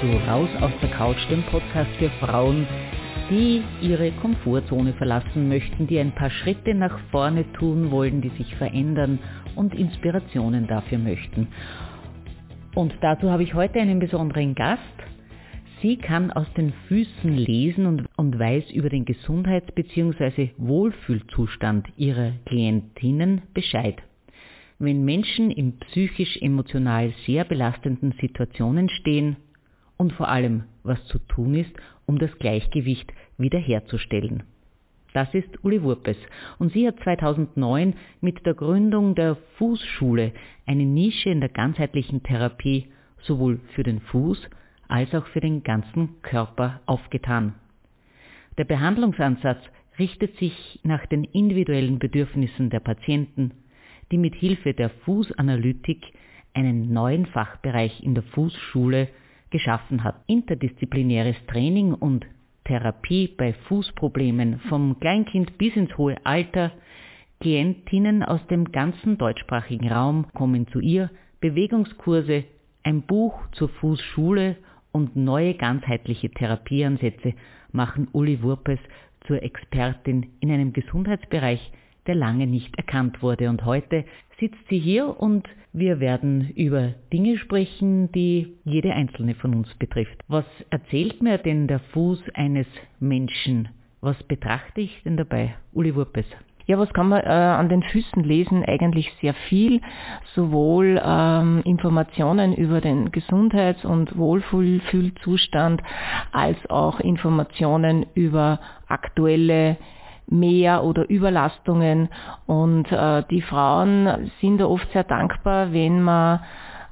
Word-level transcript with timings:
zu 0.00 0.06
Raus 0.28 0.50
aus 0.60 0.72
der 0.82 0.90
Couch, 0.90 1.16
dem 1.30 1.42
Podcast 1.44 1.90
für 1.98 2.10
Frauen, 2.20 2.66
die 3.30 3.62
ihre 3.80 4.10
Komfortzone 4.12 4.92
verlassen 4.92 5.48
möchten, 5.48 5.86
die 5.86 5.98
ein 5.98 6.12
paar 6.12 6.28
Schritte 6.28 6.74
nach 6.74 6.98
vorne 7.10 7.50
tun 7.52 7.90
wollen, 7.90 8.20
die 8.20 8.28
sich 8.30 8.54
verändern 8.56 9.18
und 9.54 9.74
Inspirationen 9.74 10.66
dafür 10.66 10.98
möchten. 10.98 11.48
Und 12.74 12.94
dazu 13.00 13.30
habe 13.30 13.42
ich 13.42 13.54
heute 13.54 13.80
einen 13.80 13.98
besonderen 13.98 14.54
Gast. 14.54 14.82
Sie 15.80 15.96
kann 15.96 16.30
aus 16.30 16.52
den 16.58 16.74
Füßen 16.88 17.32
lesen 17.32 17.86
und, 17.86 18.06
und 18.16 18.38
weiß 18.38 18.70
über 18.72 18.90
den 18.90 19.06
Gesundheits- 19.06 19.72
bzw. 19.72 20.50
Wohlfühlzustand 20.58 21.86
ihrer 21.96 22.32
Klientinnen 22.44 23.42
Bescheid. 23.54 23.96
Wenn 24.78 25.06
Menschen 25.06 25.50
in 25.50 25.78
psychisch-emotional 25.78 27.14
sehr 27.24 27.44
belastenden 27.44 28.12
Situationen 28.20 28.90
stehen 28.90 29.36
und 29.96 30.12
vor 30.12 30.28
allem, 30.28 30.64
was 30.82 31.04
zu 31.06 31.18
tun 31.18 31.54
ist, 31.54 31.72
um 32.06 32.18
das 32.18 32.36
Gleichgewicht 32.38 33.12
wiederherzustellen. 33.38 34.44
Das 35.12 35.32
ist 35.32 35.64
Uli 35.64 35.82
Wurpes 35.82 36.18
und 36.58 36.72
sie 36.72 36.86
hat 36.86 37.00
2009 37.00 37.94
mit 38.20 38.44
der 38.44 38.54
Gründung 38.54 39.14
der 39.14 39.36
Fußschule 39.56 40.32
eine 40.66 40.84
Nische 40.84 41.30
in 41.30 41.40
der 41.40 41.48
ganzheitlichen 41.48 42.22
Therapie 42.22 42.88
sowohl 43.22 43.60
für 43.74 43.82
den 43.82 44.00
Fuß 44.00 44.48
als 44.88 45.14
auch 45.14 45.26
für 45.28 45.40
den 45.40 45.62
ganzen 45.62 46.20
Körper 46.22 46.80
aufgetan. 46.86 47.54
Der 48.58 48.64
Behandlungsansatz 48.64 49.62
richtet 49.98 50.36
sich 50.36 50.80
nach 50.82 51.06
den 51.06 51.24
individuellen 51.24 51.98
Bedürfnissen 51.98 52.70
der 52.70 52.80
Patienten, 52.80 53.52
die 54.12 54.18
mit 54.18 54.34
Hilfe 54.34 54.74
der 54.74 54.90
Fußanalytik 54.90 56.12
einen 56.54 56.92
neuen 56.92 57.26
Fachbereich 57.26 58.02
in 58.02 58.14
der 58.14 58.22
Fußschule 58.22 59.08
geschaffen 59.50 60.04
hat. 60.04 60.16
Interdisziplinäres 60.26 61.36
Training 61.46 61.94
und 61.94 62.26
Therapie 62.64 63.28
bei 63.28 63.52
Fußproblemen 63.52 64.60
vom 64.68 64.98
Kleinkind 64.98 65.56
bis 65.58 65.76
ins 65.76 65.96
hohe 65.96 66.16
Alter. 66.24 66.72
Klientinnen 67.40 68.22
aus 68.22 68.44
dem 68.48 68.72
ganzen 68.72 69.18
deutschsprachigen 69.18 69.90
Raum 69.90 70.26
kommen 70.32 70.66
zu 70.68 70.80
ihr, 70.80 71.10
Bewegungskurse, 71.40 72.44
ein 72.82 73.02
Buch 73.02 73.38
zur 73.52 73.68
Fußschule 73.68 74.56
und 74.92 75.16
neue 75.16 75.54
ganzheitliche 75.54 76.30
Therapieansätze 76.30 77.34
machen 77.72 78.08
Uli 78.12 78.42
Wurpes 78.42 78.78
zur 79.26 79.42
Expertin 79.42 80.26
in 80.40 80.50
einem 80.50 80.72
Gesundheitsbereich, 80.72 81.72
der 82.06 82.14
lange 82.14 82.46
nicht 82.46 82.76
erkannt 82.78 83.22
wurde. 83.22 83.50
Und 83.50 83.64
heute 83.64 84.04
sitzt 84.38 84.68
sie 84.68 84.78
hier 84.78 85.20
und 85.20 85.48
wir 85.72 86.00
werden 86.00 86.50
über 86.56 86.94
Dinge 87.12 87.38
sprechen, 87.38 88.10
die 88.12 88.56
jede 88.64 88.92
einzelne 88.92 89.34
von 89.34 89.54
uns 89.54 89.74
betrifft. 89.74 90.18
Was 90.28 90.46
erzählt 90.70 91.22
mir 91.22 91.38
denn 91.38 91.66
der 91.66 91.80
Fuß 91.80 92.22
eines 92.34 92.66
Menschen? 92.98 93.68
Was 94.00 94.22
betrachte 94.22 94.80
ich 94.80 95.02
denn 95.04 95.16
dabei? 95.16 95.54
Uli 95.72 95.94
Wurpes. 95.94 96.26
Ja, 96.66 96.78
was 96.78 96.92
kann 96.92 97.08
man 97.08 97.22
äh, 97.22 97.26
an 97.26 97.68
den 97.68 97.82
Füßen 97.84 98.24
lesen? 98.24 98.64
Eigentlich 98.64 99.12
sehr 99.20 99.34
viel. 99.48 99.80
Sowohl 100.34 101.00
ähm, 101.04 101.62
Informationen 101.64 102.54
über 102.54 102.80
den 102.80 103.12
Gesundheits- 103.12 103.84
und 103.84 104.16
Wohlfühlzustand 104.18 105.80
als 106.32 106.58
auch 106.68 106.98
Informationen 106.98 108.06
über 108.14 108.58
aktuelle 108.88 109.76
Mehr- 110.28 110.84
oder 110.84 111.08
Überlastungen. 111.08 112.08
Und 112.46 112.90
äh, 112.90 113.22
die 113.30 113.42
Frauen 113.42 114.30
sind 114.40 114.58
da 114.58 114.66
oft 114.66 114.90
sehr 114.92 115.04
dankbar, 115.04 115.72
wenn 115.72 116.02
man 116.02 116.40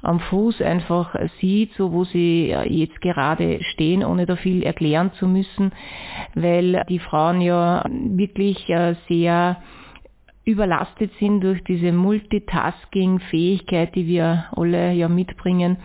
am 0.01 0.19
Fuß 0.19 0.61
einfach 0.61 1.15
sieht, 1.41 1.73
so 1.73 1.91
wo 1.91 2.03
sie 2.03 2.55
jetzt 2.65 3.01
gerade 3.01 3.63
stehen, 3.63 4.05
ohne 4.05 4.27
da 4.27 4.35
viel 4.35 4.63
erklären 4.63 5.11
zu 5.13 5.27
müssen, 5.27 5.71
weil 6.35 6.83
die 6.89 6.99
Frauen 6.99 7.41
ja 7.41 7.83
wirklich 7.89 8.69
äh, 8.69 8.93
sehr 9.09 9.57
überlastet 10.45 11.11
sind 11.19 11.41
durch 11.41 11.61
diese 11.63 11.91
Multitasking-Fähigkeit, 11.91 13.95
die 13.95 14.05
wir 14.05 14.45
alle 14.55 14.93
ja 14.93 15.09
mitbringen, 15.09 15.77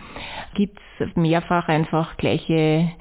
gibt 0.53 0.79
es 0.99 1.15
mehrfach 1.15 1.67
einfach 1.67 2.15
gleiche 2.17 2.91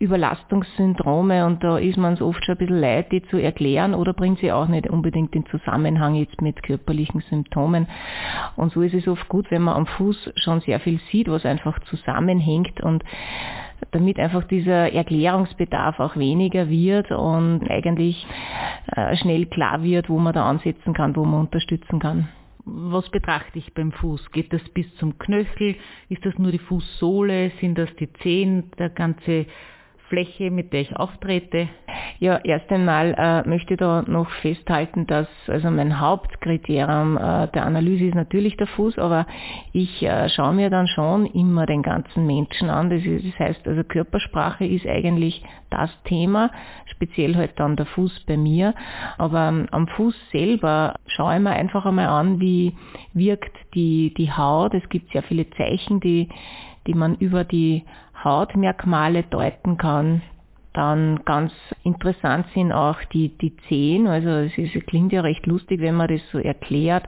Überlastungssyndrome 0.00 1.44
und 1.44 1.64
da 1.64 1.76
ist 1.76 1.96
man 1.96 2.14
es 2.14 2.22
oft 2.22 2.44
schon 2.44 2.54
ein 2.54 2.58
bisschen 2.58 2.80
leid, 2.80 3.10
die 3.10 3.22
zu 3.22 3.36
erklären 3.36 3.94
oder 3.94 4.12
bringt 4.12 4.38
sie 4.38 4.52
auch 4.52 4.68
nicht 4.68 4.88
unbedingt 4.88 5.34
in 5.34 5.44
Zusammenhang 5.46 6.14
jetzt 6.14 6.40
mit 6.40 6.62
körperlichen 6.62 7.20
Symptomen. 7.22 7.88
Und 8.54 8.72
so 8.72 8.82
ist 8.82 8.94
es 8.94 9.08
oft 9.08 9.28
gut, 9.28 9.50
wenn 9.50 9.62
man 9.62 9.74
am 9.74 9.86
Fuß 9.86 10.32
schon 10.36 10.60
sehr 10.60 10.78
viel 10.78 11.00
sieht, 11.10 11.28
was 11.28 11.44
einfach 11.44 11.80
zusammenhängt 11.80 12.80
und 12.80 13.02
damit 13.90 14.20
einfach 14.20 14.44
dieser 14.44 14.92
Erklärungsbedarf 14.92 15.98
auch 15.98 16.16
weniger 16.16 16.68
wird 16.68 17.10
und 17.10 17.68
eigentlich 17.68 18.24
äh, 18.94 19.16
schnell 19.16 19.46
klar 19.46 19.82
wird, 19.82 20.08
wo 20.08 20.18
man 20.18 20.32
da 20.32 20.48
ansetzen 20.48 20.94
kann, 20.94 21.16
wo 21.16 21.24
man 21.24 21.40
unterstützen 21.40 21.98
kann 21.98 22.28
was 22.70 23.08
betrachte 23.08 23.58
ich 23.58 23.72
beim 23.72 23.92
Fuß? 23.92 24.30
Geht 24.30 24.52
das 24.52 24.62
bis 24.74 24.86
zum 24.96 25.18
Knöchel? 25.18 25.76
Ist 26.10 26.24
das 26.26 26.36
nur 26.38 26.52
die 26.52 26.58
Fußsohle? 26.58 27.50
Sind 27.60 27.78
das 27.78 27.88
die 27.98 28.12
Zehen? 28.14 28.70
Der 28.78 28.90
ganze 28.90 29.46
Fläche, 30.08 30.50
mit 30.50 30.72
der 30.72 30.80
ich 30.80 30.96
auftrete? 30.96 31.68
Ja, 32.20 32.38
erst 32.38 32.70
einmal 32.70 33.14
äh, 33.16 33.48
möchte 33.48 33.74
ich 33.74 33.78
da 33.78 34.02
noch 34.06 34.28
festhalten, 34.42 35.06
dass 35.06 35.28
also 35.46 35.70
mein 35.70 36.00
Hauptkriterium 36.00 37.16
äh, 37.16 37.48
der 37.48 37.64
Analyse 37.64 38.06
ist 38.06 38.14
natürlich 38.14 38.56
der 38.56 38.66
Fuß, 38.66 38.98
aber 38.98 39.26
ich 39.72 40.02
äh, 40.02 40.28
schaue 40.28 40.52
mir 40.54 40.70
dann 40.70 40.88
schon 40.88 41.26
immer 41.26 41.66
den 41.66 41.82
ganzen 41.82 42.26
Menschen 42.26 42.70
an. 42.70 42.90
Das, 42.90 43.04
ist, 43.04 43.24
das 43.24 43.38
heißt, 43.38 43.68
also 43.68 43.84
Körpersprache 43.84 44.66
ist 44.66 44.86
eigentlich 44.86 45.44
das 45.70 45.90
Thema, 46.04 46.50
speziell 46.86 47.36
halt 47.36 47.52
dann 47.56 47.76
der 47.76 47.86
Fuß 47.86 48.24
bei 48.26 48.36
mir. 48.36 48.74
Aber 49.16 49.48
ähm, 49.48 49.68
am 49.70 49.86
Fuß 49.86 50.14
selber 50.32 50.94
schaue 51.06 51.36
ich 51.36 51.40
mir 51.40 51.50
einfach 51.50 51.86
einmal 51.86 52.08
an, 52.08 52.40
wie 52.40 52.74
wirkt 53.12 53.56
die, 53.74 54.12
die 54.16 54.32
Haut. 54.32 54.74
Es 54.74 54.88
gibt 54.88 55.12
sehr 55.12 55.22
viele 55.22 55.48
Zeichen, 55.50 56.00
die, 56.00 56.28
die 56.86 56.94
man 56.94 57.14
über 57.16 57.44
die 57.44 57.84
Hautmerkmale 58.24 59.22
deuten 59.24 59.76
kann. 59.76 60.22
Dann 60.74 61.24
ganz 61.24 61.52
interessant 61.82 62.46
sind 62.54 62.72
auch 62.72 63.02
die, 63.12 63.30
die 63.38 63.56
Zehen, 63.68 64.06
also 64.06 64.28
es, 64.28 64.56
ist, 64.56 64.76
es 64.76 64.86
klingt 64.86 65.12
ja 65.12 65.22
recht 65.22 65.46
lustig, 65.46 65.80
wenn 65.80 65.94
man 65.94 66.08
das 66.08 66.20
so 66.30 66.38
erklärt, 66.38 67.04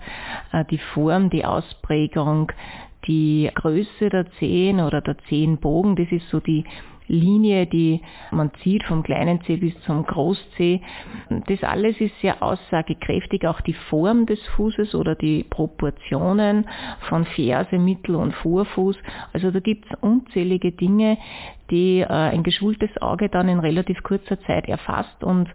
äh, 0.53 0.65
die 0.71 0.79
Form, 0.79 1.31
die 1.31 1.45
Ausprägung, 1.45 2.51
die 3.07 3.51
Größe 3.55 4.09
der 4.11 4.31
Zehen 4.39 4.81
oder 4.81 5.01
der 5.01 5.17
Zehenbogen, 5.29 5.95
das 5.97 6.11
ist 6.11 6.29
so 6.31 6.41
die 6.41 6.65
Linie, 7.11 7.67
die 7.67 8.01
man 8.31 8.53
zieht 8.63 8.85
vom 8.85 9.03
kleinen 9.03 9.41
Zeh 9.43 9.57
bis 9.57 9.79
zum 9.83 10.05
Großzeh. 10.05 10.81
Das 11.47 11.63
alles 11.63 12.01
ist 12.01 12.19
sehr 12.21 12.43
aussagekräftig, 12.43 13.47
auch 13.47 13.61
die 13.61 13.75
Form 13.75 14.27
des 14.27 14.41
Fußes 14.57 14.95
oder 14.95 15.15
die 15.15 15.45
Proportionen 15.45 16.67
von 17.09 17.25
Ferse, 17.25 17.79
Mittel- 17.79 18.17
und 18.17 18.35
Vorfuß. 18.35 18.97
Also 19.33 19.51
da 19.51 19.61
gibt 19.61 19.87
es 19.87 19.99
unzählige 20.01 20.73
Dinge, 20.73 21.19
die 21.71 22.01
äh, 22.01 22.07
ein 22.07 22.43
geschultes 22.43 22.91
Auge 23.01 23.29
dann 23.29 23.49
in 23.49 23.59
relativ 23.59 24.03
kurzer 24.03 24.41
Zeit 24.43 24.69
erfasst 24.69 25.23
und 25.23 25.49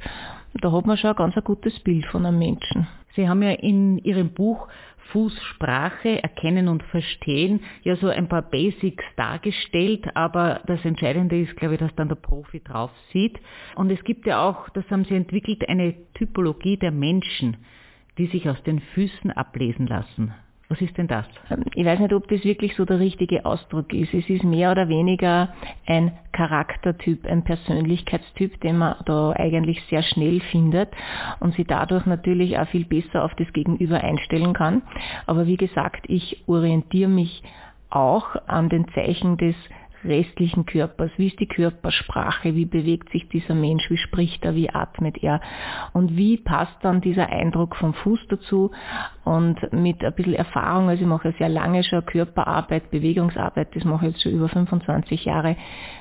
da 0.62 0.72
hat 0.72 0.86
man 0.86 0.98
schon 0.98 1.10
ein 1.10 1.16
ganz 1.16 1.36
gutes 1.44 1.78
Bild 1.82 2.06
von 2.06 2.26
einem 2.26 2.40
Menschen. 2.40 2.88
Sie 3.16 3.28
haben 3.28 3.42
ja 3.42 3.52
in 3.52 3.98
Ihrem 4.00 4.30
Buch 4.30 4.68
Fußsprache, 5.12 6.22
Erkennen 6.24 6.68
und 6.68 6.84
Verstehen, 6.84 7.62
ja 7.84 7.96
so 7.96 8.08
ein 8.08 8.28
paar 8.28 8.42
Basics 8.42 9.04
dargestellt, 9.16 10.06
aber 10.16 10.62
das 10.68 10.84
Entscheidende 10.84 11.40
ist, 11.40 11.56
glaube 11.56 11.76
ich, 11.76 11.80
dass 11.80 11.96
dann 11.96 12.10
der 12.10 12.16
Profi 12.16 12.62
drauf 12.62 12.92
sieht. 13.12 13.40
Und 13.76 13.92
es 13.92 14.04
gibt 14.04 14.26
ja 14.26 14.48
auch, 14.48 14.70
das 14.70 14.90
haben 14.90 15.06
Sie 15.06 15.16
entwickelt, 15.16 15.68
eine 15.70 15.96
Typologie 16.14 16.78
der 16.78 16.92
Menschen, 16.92 17.58
die 18.18 18.28
sich 18.28 18.50
aus 18.50 18.62
den 18.64 18.80
Füßen 18.80 19.32
ablesen 19.32 19.88
lassen. 19.88 20.34
Was 20.68 20.82
ist 20.82 20.98
denn 20.98 21.08
das? 21.08 21.26
Ich 21.76 21.86
weiß 21.86 22.00
nicht, 22.00 22.14
ob 22.14 22.28
das 22.28 22.44
wirklich 22.44 22.76
so 22.76 22.86
der 22.86 23.00
richtige 23.00 23.46
Ausdruck 23.46 23.94
ist. 23.94 24.14
Es 24.16 24.28
ist 24.28 24.44
mehr 24.44 24.72
oder 24.72 24.90
weniger 24.90 25.50
ein 25.86 26.12
Charaktertyp, 26.32 27.28
ein 27.28 27.44
Persönlichkeitstyp, 27.44 28.60
den 28.62 28.80
man 28.80 28.96
da 29.06 29.32
eigentlich 29.32 29.84
sehr 29.92 30.02
schnell 30.02 30.42
findet 30.52 30.90
und 31.40 31.54
sie 31.54 31.66
dadurch 31.66 32.08
natürlich 32.08 32.58
auch 32.58 32.68
viel 32.68 32.86
besser 32.86 33.24
auf 33.24 33.36
das 33.36 33.52
Gegenüber 33.54 34.04
einstellen 34.04 34.54
kann. 34.54 34.82
Aber 35.28 35.46
wie 35.46 35.58
gesagt, 35.58 36.06
ich 36.08 36.44
orientiere 36.48 37.10
mich 37.10 37.44
auch 37.92 38.36
an 38.48 38.68
den 38.70 38.88
Zeichen 38.90 39.38
des 39.38 39.56
restlichen 40.06 40.66
Körpers. 40.66 41.12
Wie 41.18 41.28
ist 41.28 41.40
die 41.40 41.48
Körpersprache? 41.48 42.56
Wie 42.56 42.66
bewegt 42.66 43.10
sich 43.12 43.28
dieser 43.30 43.56
Mensch? 43.56 43.90
Wie 43.90 43.98
spricht 43.98 44.44
er? 44.46 44.56
Wie 44.56 44.70
atmet 44.70 45.22
er? 45.24 45.42
Und 45.94 46.16
wie 46.18 46.38
passt 46.38 46.78
dann 46.82 47.02
dieser 47.02 47.30
Eindruck 47.30 47.76
vom 47.76 47.94
Fuß 47.94 48.20
dazu? 48.30 48.72
Und 49.24 49.58
mit 49.74 50.04
ein 50.04 50.14
bisschen 50.14 50.36
Erfahrung, 50.36 50.90
also 50.90 51.02
ich 51.02 51.08
mache 51.08 51.34
sehr 51.40 51.50
lange 51.50 51.84
schon 51.84 52.06
Körperarbeit, 52.06 52.92
Bewegungsarbeit, 52.92 53.76
das 53.76 53.84
mache 53.84 54.06
ich 54.06 54.12
jetzt 54.14 54.24
schon 54.24 54.34
über 54.34 54.50
25 54.50 55.26
Jahre, 55.26 55.56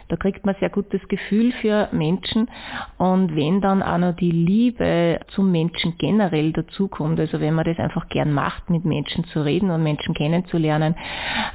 da 0.08 0.16
kriegt 0.16 0.44
man 0.44 0.54
sehr 0.60 0.68
gutes 0.68 1.00
Gefühl 1.08 1.52
für 1.52 1.88
Menschen. 1.92 2.50
Und 2.98 3.34
wenn 3.34 3.60
dann 3.60 3.82
auch 3.82 3.98
noch 3.98 4.14
die 4.14 4.30
Liebe 4.30 5.20
zum 5.28 5.50
Menschen 5.50 5.96
generell 5.96 6.52
dazukommt, 6.52 7.18
also 7.18 7.40
wenn 7.40 7.54
man 7.54 7.64
das 7.64 7.78
einfach 7.78 8.08
gern 8.08 8.32
macht, 8.32 8.68
mit 8.68 8.84
Menschen 8.84 9.24
zu 9.24 9.42
reden 9.42 9.70
und 9.70 9.82
Menschen 9.82 10.14
kennenzulernen, 10.14 10.94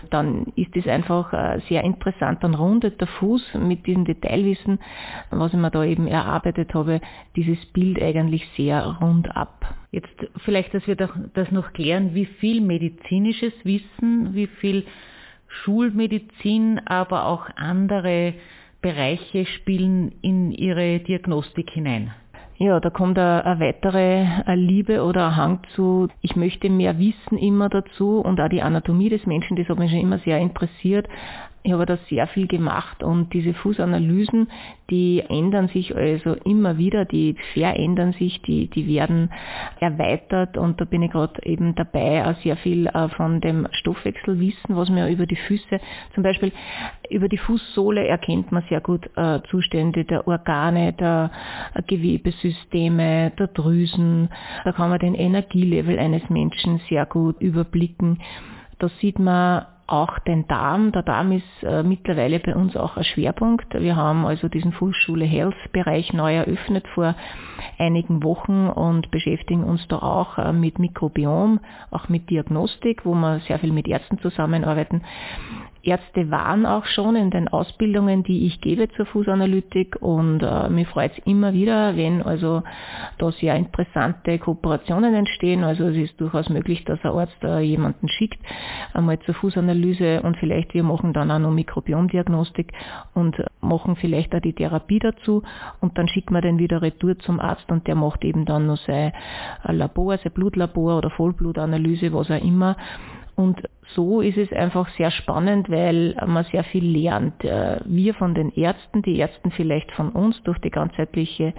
dann 0.10 0.48
ist 0.56 0.75
es 0.75 0.88
einfach 0.88 1.31
äh, 1.34 1.60
sehr 1.69 1.84
interessant 1.84 2.38
dann 2.39 2.56
rundet 2.56 3.00
der 3.00 3.07
Fuß 3.07 3.56
mit 3.56 3.86
diesem 3.86 4.06
Detailwissen, 4.06 4.80
was 5.30 5.53
ich 5.53 5.59
mir 5.59 5.71
da 5.71 5.83
eben 5.83 6.07
erarbeitet 6.07 6.74
habe, 6.74 7.01
dieses 7.36 7.63
Bild 7.68 8.01
eigentlich 8.01 8.47
sehr 8.56 8.97
rund 9.01 9.36
ab. 9.36 9.75
Jetzt 9.91 10.13
vielleicht, 10.45 10.74
dass 10.74 10.88
wir 10.88 10.95
das 10.95 11.51
noch 11.51 11.74
klären, 11.74 12.13
wie 12.13 12.25
viel 12.25 12.62
medizinisches 12.62 13.53
Wissen, 13.63 14.33
wie 14.33 14.47
viel 14.47 14.86
Schulmedizin, 15.47 16.80
aber 16.86 17.25
auch 17.25 17.50
andere 17.56 18.36
Bereiche 18.81 19.45
spielen 19.45 20.13
in 20.21 20.51
Ihre 20.51 21.00
Diagnostik 21.00 21.69
hinein. 21.71 22.13
Ja, 22.62 22.81
da 22.81 22.89
kommt 22.89 23.18
eine, 23.18 23.57
weitere 23.59 24.25
Liebe 24.56 25.03
oder 25.03 25.27
ein 25.27 25.36
Hang 25.38 25.59
zu, 25.75 26.09
ich 26.19 26.36
möchte 26.36 26.69
mehr 26.69 27.00
wissen 27.00 27.38
immer 27.38 27.69
dazu 27.69 28.19
und 28.19 28.39
auch 28.41 28.50
die 28.50 28.62
Anatomie 28.62 29.07
des 29.07 29.25
Menschen, 29.25 29.56
das 29.56 29.69
hat 29.69 29.80
mich 29.80 29.91
schon 29.91 30.01
immer 30.01 30.19
sehr 30.19 30.39
interessiert. 30.39 31.07
Ich 31.61 31.73
habe 31.73 31.85
da 31.85 31.97
sehr 32.09 32.25
viel 32.27 32.47
gemacht 32.47 33.03
und 33.03 33.33
diese 33.33 33.53
Fußanalysen, 33.53 34.47
die 34.89 35.21
ändern 35.27 35.67
sich 35.67 35.94
also 35.94 36.35
immer 36.45 36.77
wieder, 36.77 37.03
die 37.03 37.35
verändern 37.53 38.13
sich, 38.13 38.41
die, 38.44 38.69
die 38.69 38.88
werden 38.88 39.29
erweitert 39.81 40.57
und 40.57 40.79
da 40.79 40.85
bin 40.85 41.03
ich 41.03 41.11
gerade 41.11 41.44
eben 41.44 41.75
dabei, 41.75 42.25
auch 42.25 42.38
sehr 42.44 42.56
viel 42.56 42.88
äh, 42.88 43.09
von 43.09 43.41
dem 43.41 43.67
Stoffwechselwissen, 43.71 44.77
was 44.77 44.89
mir 44.89 45.09
über 45.09 45.25
die 45.25 45.35
Füße, 45.35 45.81
zum 46.13 46.23
Beispiel 46.23 46.53
über 47.09 47.27
die 47.27 47.38
Fußsohle 47.38 48.07
erkennt 48.07 48.53
man 48.53 48.63
sehr 48.69 48.79
gut 48.79 49.09
äh, 49.17 49.41
Zustände 49.50 50.05
der 50.05 50.27
Organe, 50.27 50.94
der 50.94 51.29
Gewebesysteme, 51.88 53.31
der 53.38 53.47
Drüsen, 53.47 54.29
da 54.63 54.71
kann 54.71 54.89
man 54.89 55.00
den 55.00 55.15
Energielevel 55.15 56.00
eines 56.00 56.29
Menschen 56.29 56.79
sehr 56.88 57.05
gut 57.05 57.41
überblicken. 57.41 58.19
Da 58.79 58.88
sieht 59.01 59.19
man 59.19 59.65
auch 59.91 60.19
den 60.19 60.47
Darm. 60.47 60.91
Der 60.91 61.03
Darm 61.03 61.31
ist 61.31 61.63
äh, 61.63 61.83
mittlerweile 61.83 62.39
bei 62.39 62.56
uns 62.56 62.75
auch 62.75 62.97
ein 62.97 63.03
Schwerpunkt. 63.03 63.74
Wir 63.74 63.95
haben 63.95 64.25
also 64.25 64.47
diesen 64.47 64.71
Fußschule 64.71 65.25
Health 65.25 65.56
Bereich 65.71 66.13
neu 66.13 66.36
eröffnet 66.36 66.88
vor 66.94 67.15
einigen 67.77 68.24
Wochen 68.24 68.68
und 68.68 69.12
beschäftigen 69.12 69.63
uns 69.63 69.88
da 69.88 69.97
auch 69.97 70.38
äh, 70.38 70.53
mit 70.53 70.80
Mikrobiom, 70.80 71.59
auch 71.91 72.09
mit 72.09 72.30
Diagnostik, 72.30 73.06
wo 73.06 73.13
wir 73.15 73.39
sehr 73.47 73.59
viel 73.59 73.71
mit 73.74 73.88
Ärzten 73.88 74.19
zusammenarbeiten. 74.19 75.01
Ärzte 75.83 76.29
waren 76.29 76.65
auch 76.65 76.85
schon 76.85 77.15
in 77.15 77.31
den 77.31 77.47
Ausbildungen, 77.47 78.23
die 78.23 78.47
ich 78.47 78.59
gebe 78.61 78.89
zur 78.89 79.05
Fußanalytik 79.05 79.97
und 80.01 80.41
äh, 80.41 80.69
mir 80.69 80.85
freut 80.85 81.13
es 81.13 81.25
immer 81.25 81.53
wieder, 81.53 81.95
wenn 81.95 82.21
also 82.21 82.63
da 83.17 83.31
sehr 83.31 83.55
interessante 83.55 84.37
Kooperationen 84.39 85.13
entstehen. 85.13 85.63
Also 85.63 85.85
es 85.85 85.95
ist 85.97 86.19
durchaus 86.19 86.49
möglich, 86.49 86.83
dass 86.85 86.99
ein 87.03 87.11
Arzt 87.11 87.43
äh, 87.43 87.61
jemanden 87.61 88.09
schickt, 88.09 88.39
einmal 88.93 89.19
zur 89.19 89.35
Fußanalyse 89.35 90.21
und 90.21 90.37
vielleicht 90.37 90.73
wir 90.73 90.83
machen 90.83 91.13
dann 91.13 91.31
auch 91.31 91.39
noch 91.39 91.51
Mikrobiomdiagnostik 91.51 92.73
und 93.13 93.37
machen 93.61 93.95
vielleicht 93.95 94.35
auch 94.35 94.41
die 94.41 94.53
Therapie 94.53 94.99
dazu 94.99 95.43
und 95.79 95.97
dann 95.97 96.07
schicken 96.07 96.33
wir 96.33 96.41
den 96.41 96.59
wieder 96.59 96.81
retour 96.81 97.17
zum 97.19 97.39
Arzt 97.39 97.71
und 97.71 97.87
der 97.87 97.95
macht 97.95 98.23
eben 98.25 98.45
dann 98.45 98.67
noch 98.67 98.77
sein 98.77 99.13
Labor, 99.63 100.17
sein 100.17 100.33
Blutlabor 100.33 100.97
oder 100.97 101.09
Vollblutanalyse, 101.09 102.13
was 102.13 102.29
auch 102.29 102.43
immer 102.43 102.75
und 103.39 103.62
so 103.95 104.19
ist 104.19 104.38
es 104.38 104.51
einfach 104.51 104.89
sehr 104.97 105.12
spannend, 105.12 105.69
weil 105.69 106.13
man 106.27 106.44
sehr 106.51 106.65
viel 106.65 106.83
lernt. 106.83 107.41
Äh, 107.45 107.80
wir 107.86 108.13
von 108.13 108.36
den 108.36 108.51
Ärzten, 108.51 109.01
die 109.01 109.18
Ärzten 109.18 109.51
vielleicht 109.51 109.89
von 109.94 110.09
uns 110.09 110.44
durch 110.44 110.59
die 110.59 110.69
ganzheitliche 110.69 111.53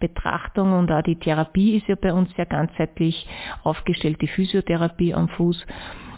Betrachtung 0.00 0.72
und 0.72 0.90
auch 0.90 1.02
die 1.02 1.14
Therapie 1.14 1.76
ist 1.76 1.86
ja 1.86 1.94
bei 1.94 2.12
uns 2.12 2.34
sehr 2.34 2.46
ganzheitlich 2.46 3.28
aufgestellt, 3.62 4.20
die 4.20 4.26
Physiotherapie 4.26 5.14
am 5.14 5.28
Fuß. 5.28 5.64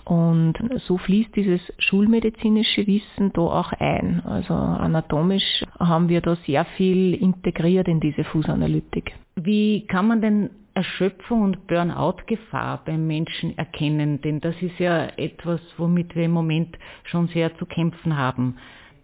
Und 0.05 0.55
so 0.87 0.97
fließt 0.97 1.37
dieses 1.37 1.61
schulmedizinische 1.77 2.87
Wissen 2.87 3.35
da 3.35 3.43
auch 3.43 3.73
ein. 3.75 4.23
Also 4.25 4.55
anatomisch 4.55 5.63
haben 5.79 6.09
wir 6.09 6.23
da 6.23 6.37
sehr 6.47 6.65
viel 6.77 7.13
integriert 7.13 7.87
in 7.87 8.01
diese 8.01 8.25
Fußanalytik. 8.25 9.13
Wie 9.37 9.87
kann 9.87 10.09
man 10.09 10.23
denn 10.23 10.51
Erschöpfung 10.75 11.43
und 11.43 11.67
Burnout-Gefahr 11.67 12.83
beim 12.85 13.07
Menschen 13.07 13.57
erkennen? 13.57 14.21
Denn 14.23 14.41
das 14.41 14.55
ist 14.61 14.79
ja 14.79 15.07
etwas, 15.17 15.61
womit 15.77 16.15
wir 16.15 16.25
im 16.25 16.33
Moment 16.33 16.79
schon 17.05 17.29
sehr 17.29 17.57
zu 17.57 17.67
kämpfen 17.67 18.17
haben, 18.17 18.57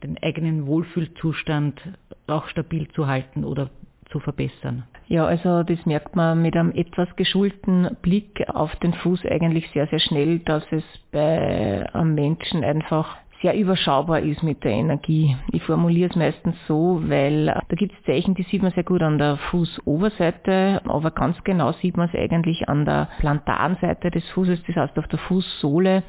den 0.03 0.17
eigenen 0.23 0.67
Wohlfühlzustand 0.67 1.81
auch 2.27 2.49
stabil 2.49 2.89
zu 2.89 3.07
halten 3.07 3.45
oder 3.45 3.71
zu 4.11 4.21
verbessern. 4.21 4.85
Ja, 5.09 5.27
also 5.27 5.63
das 5.63 5.85
merkt 5.87 6.17
man 6.17 6.43
mit 6.43 6.57
einem 6.57 6.73
etwas 6.73 7.15
geschulten 7.17 7.97
Blick 8.03 8.47
auf 8.49 8.75
den 8.77 8.93
Fuß 8.93 9.25
eigentlich 9.27 9.71
sehr, 9.71 9.87
sehr 9.87 10.01
schnell, 10.01 10.39
dass 10.41 10.65
es 10.71 10.85
bei 11.13 11.87
einem 11.95 12.15
Menschen 12.15 12.65
einfach 12.65 13.17
sehr 13.41 13.57
überschaubar 13.57 14.21
ist 14.21 14.43
mit 14.43 14.65
der 14.65 14.73
Energie. 14.73 15.37
Ich 15.53 15.63
formuliere 15.63 16.11
es 16.11 16.17
meistens 16.17 16.57
so, 16.67 17.01
weil 17.05 17.49
äh, 17.49 17.61
da 17.69 17.77
gibt 17.77 17.93
es 17.93 18.05
Zeichen, 18.05 18.35
die 18.35 18.43
sieht 18.45 18.63
man 18.63 18.73
sehr 18.73 18.83
gut 18.85 19.03
an 19.03 19.19
der 19.19 19.37
Fußoberseite, 19.37 20.83
aber 20.87 21.11
ganz 21.13 21.43
genau 21.45 21.73
sieht 21.73 21.97
man 21.97 22.09
es 22.09 22.19
eigentlich 22.19 22.69
an 22.69 22.85
der 22.85 23.09
Plantarenseite 23.19 24.11
des 24.11 24.29
Fußes, 24.31 24.63
das 24.67 24.77
heißt 24.77 24.99
auf 24.99 25.07
der 25.07 25.21
Fußsohle. 25.21 26.03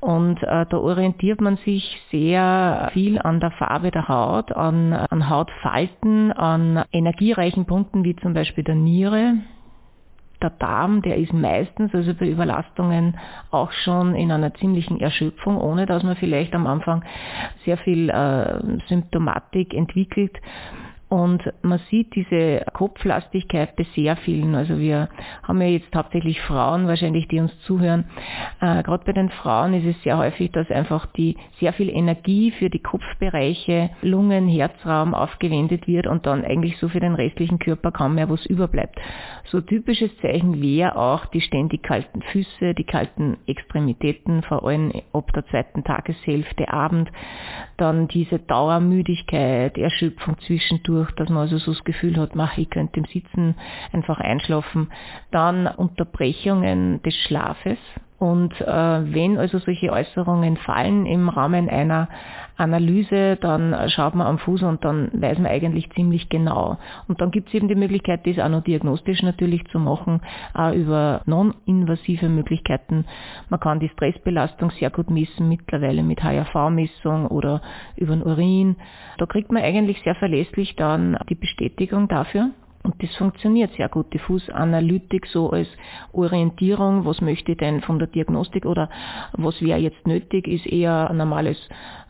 Und 0.00 0.42
äh, 0.42 0.66
da 0.68 0.76
orientiert 0.76 1.40
man 1.40 1.56
sich 1.58 2.00
sehr 2.10 2.90
viel 2.92 3.18
an 3.18 3.40
der 3.40 3.50
Farbe 3.52 3.90
der 3.90 4.08
Haut, 4.08 4.52
an, 4.52 4.92
an 4.92 5.28
Hautfalten, 5.28 6.32
an 6.32 6.84
energiereichen 6.92 7.66
Punkten 7.66 8.04
wie 8.04 8.14
zum 8.16 8.34
Beispiel 8.34 8.64
der 8.64 8.76
Niere, 8.76 9.34
der 10.42 10.50
Darm, 10.50 11.02
der 11.02 11.16
ist 11.16 11.32
meistens, 11.32 11.94
also 11.94 12.14
bei 12.14 12.28
Überlastungen, 12.28 13.18
auch 13.50 13.72
schon 13.72 14.14
in 14.14 14.32
einer 14.32 14.52
ziemlichen 14.54 15.00
Erschöpfung, 15.00 15.58
ohne 15.58 15.86
dass 15.86 16.02
man 16.02 16.16
vielleicht 16.16 16.54
am 16.54 16.66
Anfang 16.66 17.04
sehr 17.64 17.78
viel 17.78 18.10
äh, 18.10 18.78
Symptomatik 18.88 19.74
entwickelt. 19.74 20.36
Und 21.12 21.42
man 21.60 21.78
sieht 21.90 22.14
diese 22.14 22.64
Kopflastigkeit 22.72 23.76
bei 23.76 23.84
sehr 23.94 24.16
vielen. 24.16 24.54
Also 24.54 24.78
wir 24.78 25.10
haben 25.42 25.60
ja 25.60 25.66
jetzt 25.66 25.94
hauptsächlich 25.94 26.40
Frauen 26.40 26.88
wahrscheinlich, 26.88 27.28
die 27.28 27.38
uns 27.38 27.52
zuhören. 27.66 28.06
Äh, 28.62 28.82
Gerade 28.82 29.04
bei 29.04 29.12
den 29.12 29.28
Frauen 29.28 29.74
ist 29.74 29.84
es 29.84 30.02
sehr 30.04 30.16
häufig, 30.16 30.52
dass 30.52 30.70
einfach 30.70 31.04
die 31.04 31.36
sehr 31.60 31.74
viel 31.74 31.90
Energie 31.90 32.50
für 32.52 32.70
die 32.70 32.78
Kopfbereiche, 32.78 33.90
Lungen, 34.00 34.48
Herzraum 34.48 35.12
aufgewendet 35.12 35.86
wird 35.86 36.06
und 36.06 36.24
dann 36.24 36.46
eigentlich 36.46 36.78
so 36.78 36.88
für 36.88 37.00
den 37.00 37.14
restlichen 37.14 37.58
Körper 37.58 37.92
kaum 37.92 38.14
mehr 38.14 38.30
was 38.30 38.46
überbleibt. 38.46 38.98
So 39.50 39.60
typisches 39.60 40.16
Zeichen 40.22 40.62
wäre 40.62 40.96
auch 40.96 41.26
die 41.26 41.42
ständig 41.42 41.82
kalten 41.82 42.22
Füße, 42.22 42.72
die 42.72 42.84
kalten 42.84 43.36
Extremitäten, 43.46 44.42
vor 44.44 44.64
allem 44.64 44.92
ab 45.12 45.30
der 45.34 45.44
zweiten 45.48 45.84
Tageshälfte, 45.84 46.72
Abend. 46.72 47.10
Dann 47.76 48.08
diese 48.08 48.38
Dauermüdigkeit, 48.38 49.76
Erschöpfung 49.76 50.38
zwischendurch 50.38 51.01
durch, 51.02 51.14
dass 51.16 51.28
man 51.28 51.38
also 51.38 51.58
so 51.58 51.72
das 51.72 51.84
Gefühl 51.84 52.16
hat, 52.16 52.34
mach, 52.34 52.56
ich 52.58 52.70
könnte 52.70 53.00
im 53.00 53.06
Sitzen 53.06 53.56
einfach 53.92 54.20
einschlafen. 54.20 54.90
Dann 55.30 55.66
Unterbrechungen 55.66 57.02
des 57.02 57.14
Schlafes. 57.14 57.78
Und 58.22 58.52
äh, 58.60 58.66
wenn 58.66 59.36
also 59.36 59.58
solche 59.58 59.90
Äußerungen 59.90 60.56
fallen 60.56 61.06
im 61.06 61.28
Rahmen 61.28 61.68
einer 61.68 62.08
Analyse, 62.56 63.34
dann 63.34 63.74
schaut 63.88 64.14
man 64.14 64.28
am 64.28 64.38
Fuß 64.38 64.62
und 64.62 64.84
dann 64.84 65.10
weiß 65.12 65.38
man 65.38 65.50
eigentlich 65.50 65.90
ziemlich 65.90 66.28
genau. 66.28 66.78
Und 67.08 67.20
dann 67.20 67.32
gibt 67.32 67.48
es 67.48 67.54
eben 67.54 67.66
die 67.66 67.74
Möglichkeit, 67.74 68.24
das 68.24 68.38
auch 68.38 68.48
noch 68.48 68.62
diagnostisch 68.62 69.24
natürlich 69.24 69.64
zu 69.72 69.80
machen, 69.80 70.20
auch 70.54 70.72
über 70.72 71.22
non-invasive 71.26 72.28
Möglichkeiten. 72.28 73.06
Man 73.48 73.58
kann 73.58 73.80
die 73.80 73.88
Stressbelastung 73.88 74.70
sehr 74.70 74.90
gut 74.90 75.10
messen, 75.10 75.48
mittlerweile 75.48 76.04
mit 76.04 76.22
HRV-Messung 76.22 77.26
oder 77.26 77.60
über 77.96 78.14
den 78.14 78.22
Urin. 78.22 78.76
Da 79.18 79.26
kriegt 79.26 79.50
man 79.50 79.64
eigentlich 79.64 80.00
sehr 80.04 80.14
verlässlich 80.14 80.76
dann 80.76 81.18
die 81.28 81.34
Bestätigung 81.34 82.06
dafür. 82.06 82.50
Und 82.82 83.00
das 83.00 83.14
funktioniert 83.16 83.72
sehr 83.74 83.88
gut. 83.88 84.12
Die 84.12 84.18
Fußanalytik 84.18 85.26
so 85.26 85.50
als 85.50 85.68
Orientierung, 86.12 87.04
was 87.04 87.20
möchte 87.20 87.52
ich 87.52 87.58
denn 87.58 87.80
von 87.80 87.98
der 87.98 88.08
Diagnostik 88.08 88.66
oder 88.66 88.90
was 89.32 89.60
wäre 89.62 89.78
jetzt 89.78 90.06
nötig, 90.06 90.48
ist 90.48 90.66
eher 90.66 91.08
ein 91.08 91.16
normales 91.16 91.58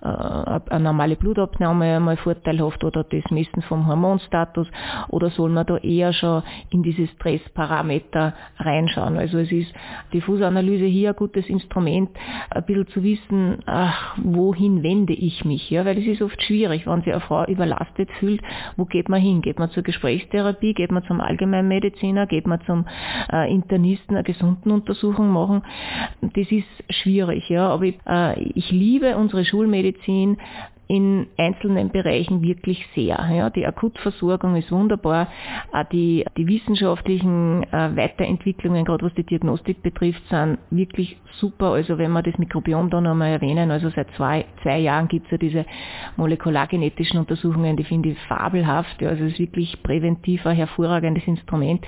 äh, 0.02 0.06
eine 0.06 0.84
normale 0.84 1.16
Blutabnahme 1.16 1.96
einmal 1.96 2.16
vorteilhaft 2.16 2.82
oder 2.82 3.04
das 3.04 3.30
Messen 3.30 3.62
vom 3.62 3.86
Hormonstatus 3.86 4.66
oder 5.08 5.30
soll 5.30 5.50
man 5.50 5.66
da 5.66 5.76
eher 5.76 6.12
schon 6.12 6.42
in 6.70 6.82
diese 6.82 7.06
Stressparameter 7.06 8.34
reinschauen. 8.58 9.16
Also 9.16 9.38
es 9.38 9.52
ist 9.52 9.72
die 10.12 10.20
Fußanalyse 10.20 10.86
hier 10.86 11.10
ein 11.10 11.16
gutes 11.16 11.48
Instrument, 11.48 12.10
ein 12.50 12.64
bisschen 12.64 12.88
zu 12.88 13.02
wissen, 13.04 13.58
ach, 13.66 14.16
wohin 14.16 14.82
wende 14.82 15.12
ich 15.12 15.44
mich, 15.44 15.70
ja, 15.70 15.84
weil 15.84 15.98
es 15.98 16.06
ist 16.06 16.22
oft 16.22 16.40
schwierig, 16.42 16.86
wenn 16.86 17.02
sich 17.02 17.12
eine 17.12 17.20
Frau 17.20 17.46
überlastet 17.46 18.10
fühlt, 18.18 18.40
wo 18.76 18.86
geht 18.86 19.08
man 19.08 19.20
hin? 19.20 19.42
Geht 19.42 19.58
man 19.58 19.70
zur 19.70 19.84
Gesprächstherapie, 19.84 20.61
geht 20.74 20.92
man 20.92 21.04
zum 21.04 21.20
Allgemeinmediziner, 21.20 22.26
geht 22.26 22.46
man 22.46 22.60
zum 22.62 22.86
äh, 23.32 23.52
Internisten 23.52 24.16
eine 24.16 24.24
Gesundenuntersuchung 24.24 25.28
machen? 25.28 25.62
Das 26.20 26.50
ist 26.50 26.66
schwierig, 26.90 27.48
ja, 27.48 27.68
aber 27.68 27.84
ich, 27.84 27.98
äh, 28.06 28.40
ich 28.40 28.70
liebe 28.70 29.16
unsere 29.16 29.44
Schulmedizin 29.44 29.82
Medizin 29.82 30.38
in 30.92 31.26
einzelnen 31.38 31.88
Bereichen 31.88 32.42
wirklich 32.42 32.86
sehr. 32.94 33.18
Ja, 33.32 33.48
die 33.48 33.64
Akutversorgung 33.64 34.56
ist 34.56 34.70
wunderbar, 34.70 35.28
die, 35.90 36.22
die 36.36 36.46
wissenschaftlichen 36.46 37.62
äh, 37.72 37.96
Weiterentwicklungen, 37.96 38.84
gerade 38.84 39.06
was 39.06 39.14
die 39.14 39.24
Diagnostik 39.24 39.82
betrifft, 39.82 40.20
sind 40.28 40.58
wirklich 40.70 41.16
super. 41.32 41.68
Also 41.72 41.96
wenn 41.96 42.12
wir 42.12 42.22
das 42.22 42.36
Mikrobiom 42.36 42.90
da 42.90 43.00
nochmal 43.00 43.30
erwähnen, 43.30 43.70
also 43.70 43.88
seit 43.88 44.10
zwei, 44.16 44.44
zwei 44.62 44.80
Jahren 44.80 45.08
gibt 45.08 45.24
es 45.24 45.32
ja 45.32 45.38
diese 45.38 45.64
molekulargenetischen 46.18 47.18
Untersuchungen, 47.20 47.78
die 47.78 47.84
finde 47.84 48.10
ich 48.10 48.18
fabelhaft. 48.28 49.00
Ja, 49.00 49.08
also 49.08 49.24
es 49.24 49.32
ist 49.32 49.38
wirklich 49.38 49.82
präventiv 49.82 50.44
ein 50.44 50.56
hervorragendes 50.56 51.26
Instrument. 51.26 51.86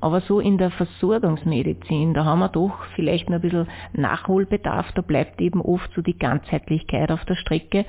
Aber 0.00 0.20
so 0.22 0.40
in 0.40 0.58
der 0.58 0.72
Versorgungsmedizin, 0.72 2.14
da 2.14 2.24
haben 2.24 2.40
wir 2.40 2.48
doch 2.48 2.84
vielleicht 2.96 3.30
noch 3.30 3.36
ein 3.36 3.42
bisschen 3.42 3.68
Nachholbedarf. 3.92 4.90
Da 4.92 5.02
bleibt 5.02 5.40
eben 5.40 5.60
oft 5.60 5.92
so 5.94 6.02
die 6.02 6.18
Ganzheitlichkeit 6.18 7.12
auf 7.12 7.24
der 7.24 7.36
Strecke. 7.36 7.84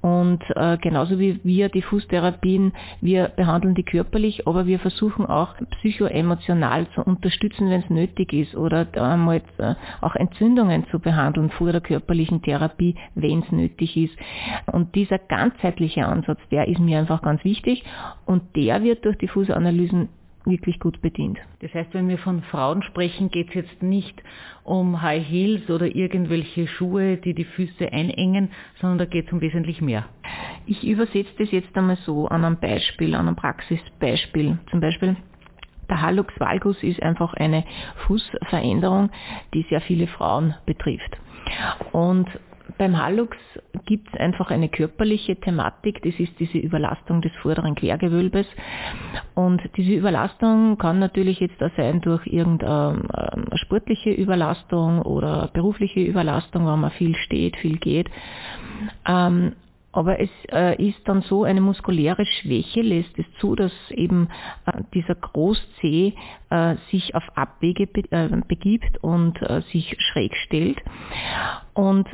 Und 0.00 0.42
äh, 0.56 0.78
genauso 0.78 1.18
wie 1.18 1.40
wir 1.44 1.68
die 1.68 1.82
Fußtherapien, 1.82 2.72
wir 3.00 3.28
behandeln 3.28 3.74
die 3.74 3.84
körperlich, 3.84 4.46
aber 4.48 4.66
wir 4.66 4.80
versuchen 4.80 5.26
auch 5.26 5.54
psychoemotional 5.78 6.88
zu 6.94 7.02
unterstützen, 7.02 7.70
wenn 7.70 7.82
es 7.82 7.90
nötig 7.90 8.32
ist, 8.32 8.56
oder 8.56 8.86
einmal 8.94 9.42
äh, 9.58 9.74
auch 10.00 10.16
Entzündungen 10.16 10.86
zu 10.90 10.98
behandeln 10.98 11.50
vor 11.50 11.70
der 11.70 11.80
körperlichen 11.80 12.42
Therapie, 12.42 12.96
wenn 13.14 13.40
es 13.40 13.52
nötig 13.52 13.96
ist. 13.96 14.16
Und 14.72 14.94
dieser 14.96 15.18
ganzheitliche 15.18 16.04
Ansatz, 16.04 16.40
der 16.50 16.66
ist 16.66 16.80
mir 16.80 16.98
einfach 16.98 17.22
ganz 17.22 17.44
wichtig 17.44 17.84
und 18.26 18.42
der 18.56 18.82
wird 18.82 19.04
durch 19.04 19.18
die 19.18 19.28
Fußanalysen 19.28 20.08
wirklich 20.44 20.80
gut 20.80 21.00
bedient. 21.02 21.38
Das 21.60 21.72
heißt, 21.72 21.94
wenn 21.94 22.08
wir 22.08 22.18
von 22.18 22.42
Frauen 22.42 22.82
sprechen, 22.82 23.30
geht 23.30 23.48
es 23.48 23.54
jetzt 23.54 23.82
nicht 23.82 24.22
um 24.64 25.02
High 25.02 25.24
Heels 25.24 25.70
oder 25.70 25.86
irgendwelche 25.86 26.66
Schuhe, 26.66 27.16
die 27.16 27.34
die 27.34 27.44
Füße 27.44 27.92
einengen, 27.92 28.50
sondern 28.80 28.98
da 28.98 29.04
geht 29.04 29.26
es 29.26 29.32
um 29.32 29.40
wesentlich 29.40 29.80
mehr. 29.80 30.06
Ich 30.66 30.86
übersetze 30.86 31.32
das 31.38 31.50
jetzt 31.50 31.76
einmal 31.76 31.96
so 32.04 32.28
an 32.28 32.44
einem 32.44 32.58
Beispiel, 32.58 33.14
an 33.14 33.26
einem 33.26 33.36
Praxisbeispiel. 33.36 34.58
Zum 34.70 34.80
Beispiel 34.80 35.16
der 35.88 36.00
Hallux 36.00 36.32
valgus 36.40 36.82
ist 36.82 37.02
einfach 37.02 37.34
eine 37.34 37.64
Fußveränderung, 38.06 39.10
die 39.52 39.66
sehr 39.68 39.80
viele 39.82 40.06
Frauen 40.06 40.54
betrifft. 40.64 41.18
Und 41.92 42.28
beim 42.78 42.96
Hallux 43.00 43.36
gibt 43.86 44.08
es 44.12 44.20
einfach 44.20 44.50
eine 44.50 44.68
körperliche 44.68 45.36
Thematik, 45.36 46.02
das 46.02 46.14
ist 46.18 46.38
diese 46.38 46.58
Überlastung 46.58 47.20
des 47.22 47.32
vorderen 47.42 47.74
Quergewölbes. 47.74 48.46
Und 49.34 49.62
diese 49.76 49.92
Überlastung 49.92 50.78
kann 50.78 50.98
natürlich 50.98 51.40
jetzt 51.40 51.62
auch 51.62 51.70
sein 51.76 52.00
durch 52.00 52.26
irgendeine 52.26 53.02
ähm, 53.34 53.46
sportliche 53.54 54.10
Überlastung 54.10 55.02
oder 55.02 55.50
berufliche 55.52 56.00
Überlastung, 56.00 56.66
wenn 56.66 56.80
man 56.80 56.90
viel 56.92 57.14
steht, 57.16 57.56
viel 57.56 57.78
geht. 57.78 58.08
Ähm, 59.06 59.52
aber 59.92 60.20
es 60.20 60.30
äh, 60.50 60.82
ist 60.82 61.00
dann 61.04 61.20
so, 61.22 61.44
eine 61.44 61.60
muskuläre 61.60 62.24
Schwäche 62.24 62.80
lässt 62.80 63.18
es 63.18 63.26
zu, 63.40 63.54
dass 63.54 63.72
eben 63.90 64.28
äh, 64.64 64.82
dieser 64.94 65.14
Großzeh 65.14 66.14
äh, 66.48 66.76
sich 66.90 67.14
auf 67.14 67.24
Abwege 67.36 67.86
äh, 68.10 68.28
begibt 68.48 69.02
und 69.02 69.38
sich 69.70 69.94
schräg 69.98 70.34
stellt. 70.36 70.80
Und 71.74 72.08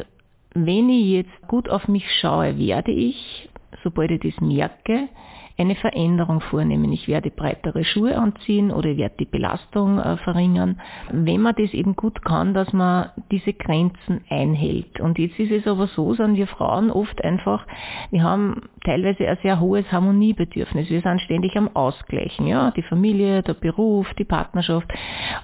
wenn 0.55 0.89
ich 0.89 1.07
jetzt 1.07 1.49
gut 1.49 1.69
auf 1.69 1.89
mich 1.89 2.05
schaue, 2.21 2.59
werde 2.59 2.93
ich, 2.93 3.49
sobald 3.83 4.11
ich 4.11 4.21
das 4.21 4.41
merke, 4.41 5.09
eine 5.59 5.75
Veränderung 5.75 6.41
vornehmen. 6.41 6.93
Ich 6.93 7.09
werde 7.09 7.31
breitere 7.31 7.85
Schuhe 7.85 8.17
anziehen 8.17 8.71
oder 8.71 8.91
ich 8.91 8.99
werde 8.99 9.17
die 9.19 9.25
Belastung 9.25 9.99
äh, 9.99 10.17
verringern. 10.19 10.81
Wenn 11.11 11.41
man 11.41 11.55
das 11.57 11.75
eben 11.75 11.97
gut 11.97 12.25
kann, 12.25 12.55
dass 12.55 12.73
man 12.73 13.11
diese 13.33 13.53
Grenzen 13.53 14.21
einhält. 14.31 15.01
Und 15.01 15.19
jetzt 15.19 15.39
ist 15.39 15.51
es 15.51 15.67
aber 15.67 15.89
so, 15.89 16.15
sind 16.15 16.37
wir 16.37 16.47
Frauen 16.47 16.91
oft 16.91 17.23
einfach, 17.25 17.67
wir 18.11 18.23
haben 18.23 18.69
teilweise 18.85 19.29
ein 19.29 19.39
sehr 19.43 19.59
hohes 19.59 19.91
Harmoniebedürfnis. 19.91 20.89
Wir 20.91 21.01
sind 21.01 21.21
ständig 21.23 21.57
am 21.57 21.69
Ausgleichen. 21.75 22.47
Ja, 22.47 22.71
die 22.71 22.83
Familie, 22.83 23.43
der 23.43 23.55
Beruf, 23.55 24.07
die 24.15 24.25
Partnerschaft, 24.25 24.87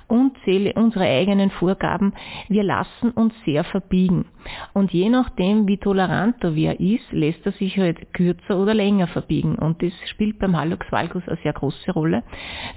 unzähle 0.07 0.75
unsere 0.75 1.05
eigenen 1.05 1.51
Vorgaben. 1.51 2.15
Wir 2.49 2.63
lassen 2.63 3.11
uns 3.11 3.35
sehr 3.45 3.65
verbiegen. 3.65 4.27
Und 4.73 4.93
je 4.93 5.09
nachdem, 5.09 5.67
wie 5.67 5.79
toleranter 5.79 6.55
wer 6.55 6.79
ist, 6.79 7.11
lässt 7.11 7.45
er 7.47 7.53
sich 7.53 7.77
halt 7.79 8.13
kürzer 8.13 8.59
oder 8.59 8.75
länger 8.75 9.07
verbiegen. 9.09 9.57
Und 9.57 9.83
das 9.83 9.93
spielt 10.09 10.39
beim 10.39 10.57
Hallux 10.57 10.91
valgus 10.91 11.27
eine 11.27 11.39
sehr 11.43 11.53
große 11.53 11.93
Rolle. 11.93 12.23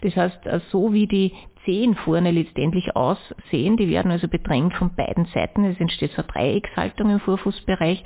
Das 0.01 0.15
heißt, 0.15 0.45
äh, 0.45 0.59
so 0.71 0.93
wie 0.93 1.07
die 1.07 1.33
Zehen 1.65 1.95
vorne 1.95 2.31
letztendlich 2.31 2.95
aussehen, 2.95 3.75
die 3.75 3.89
werden 3.89 4.11
also 4.11 4.27
bedrängt 4.27 4.73
von 4.75 4.95
beiden 4.95 5.25
Seiten. 5.25 5.65
Es 5.65 5.79
entsteht 5.79 6.11
so 6.11 6.21
eine 6.21 6.27
Dreieckshaltung 6.27 7.09
im 7.09 7.19
Vorfußbereich. 7.19 8.03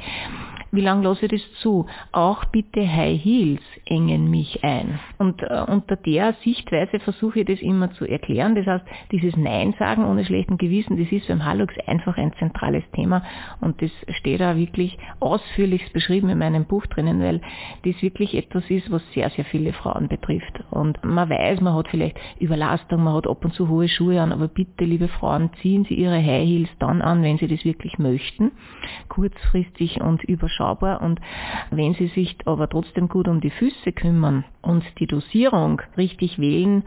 Wie 0.74 0.80
lange 0.80 1.04
lasse 1.04 1.25
ich 1.25 1.32
das 1.32 1.60
zu? 1.60 1.86
Auch 2.13 2.46
bitte 2.46 2.88
High 2.88 3.22
Heels 3.22 3.62
engen 3.86 4.30
mich 4.30 4.63
ein. 4.63 5.00
Und 5.18 5.42
äh, 5.44 5.66
unter 5.68 5.98
der 5.98 6.34
Sichtweise 6.46 7.00
versuche 7.00 7.42
ich 7.42 7.46
das 7.46 7.60
immer 7.60 7.92
zu 7.92 8.06
erklären. 8.06 8.56
Das 8.56 8.66
heißt, 8.66 8.86
dieses 9.12 9.36
Nein 9.36 9.75
sagen 9.78 10.06
ohne 10.06 10.24
schlechten 10.24 10.58
Gewissen, 10.58 10.98
das 10.98 11.12
ist 11.12 11.28
beim 11.28 11.44
Hallux 11.44 11.74
einfach 11.88 12.18
ein 12.18 12.32
zentrales 12.40 12.84
Thema 12.94 13.22
und 13.60 13.82
das 13.82 13.92
steht 14.16 14.40
da 14.40 14.56
wirklich 14.56 14.98
ausführlich 15.20 15.92
beschrieben 15.92 16.30
in 16.30 16.38
meinem 16.38 16.63
Buch 16.63 16.86
drinnen, 16.86 17.22
weil 17.22 17.42
das 17.84 18.01
wirklich 18.01 18.34
etwas 18.36 18.63
ist, 18.70 18.90
was 18.92 19.01
sehr, 19.13 19.30
sehr 19.32 19.44
viele 19.44 19.74
Frauen 19.74 20.08
betrifft. 20.08 20.63
Und 20.72 21.04
man 21.04 21.30
weiß, 21.30 21.60
man 21.60 21.74
hat 21.74 21.90
vielleicht 21.90 22.18
Überlastung, 22.40 23.04
man 23.04 23.16
hat 23.16 23.28
ab 23.28 23.44
und 23.44 23.54
zu 23.54 23.68
hohe 23.68 23.90
Schuhe 23.90 24.22
an, 24.22 24.32
aber 24.32 24.48
bitte, 24.48 24.86
liebe 24.86 25.10
Frauen, 25.10 25.50
ziehen 25.62 25.86
Sie 25.90 25.96
Ihre 25.96 26.16
High 26.16 26.48
Heels 26.48 26.70
dann 26.80 27.01
an, 27.01 27.24
wenn 27.24 27.38
Sie 27.38 27.48
das 27.48 27.66
wirklich 27.66 28.00
möchten, 28.00 28.51
kurzfristig 29.10 30.00
und 30.00 30.24
überschaubar 30.24 30.61
überschaubar 30.62 31.01
und 31.01 31.20
wenn 31.72 31.94
Sie 31.96 32.08
sich 32.08 32.38
aber 32.46 32.70
trotzdem 32.70 33.08
gut 33.08 33.27
um 33.27 33.41
die 33.41 33.50
Füße 33.50 33.91
kümmern 33.94 34.44
und 34.62 34.84
die 35.00 35.08
Dosierung 35.08 35.82
richtig 35.98 36.39
wählen 36.39 36.84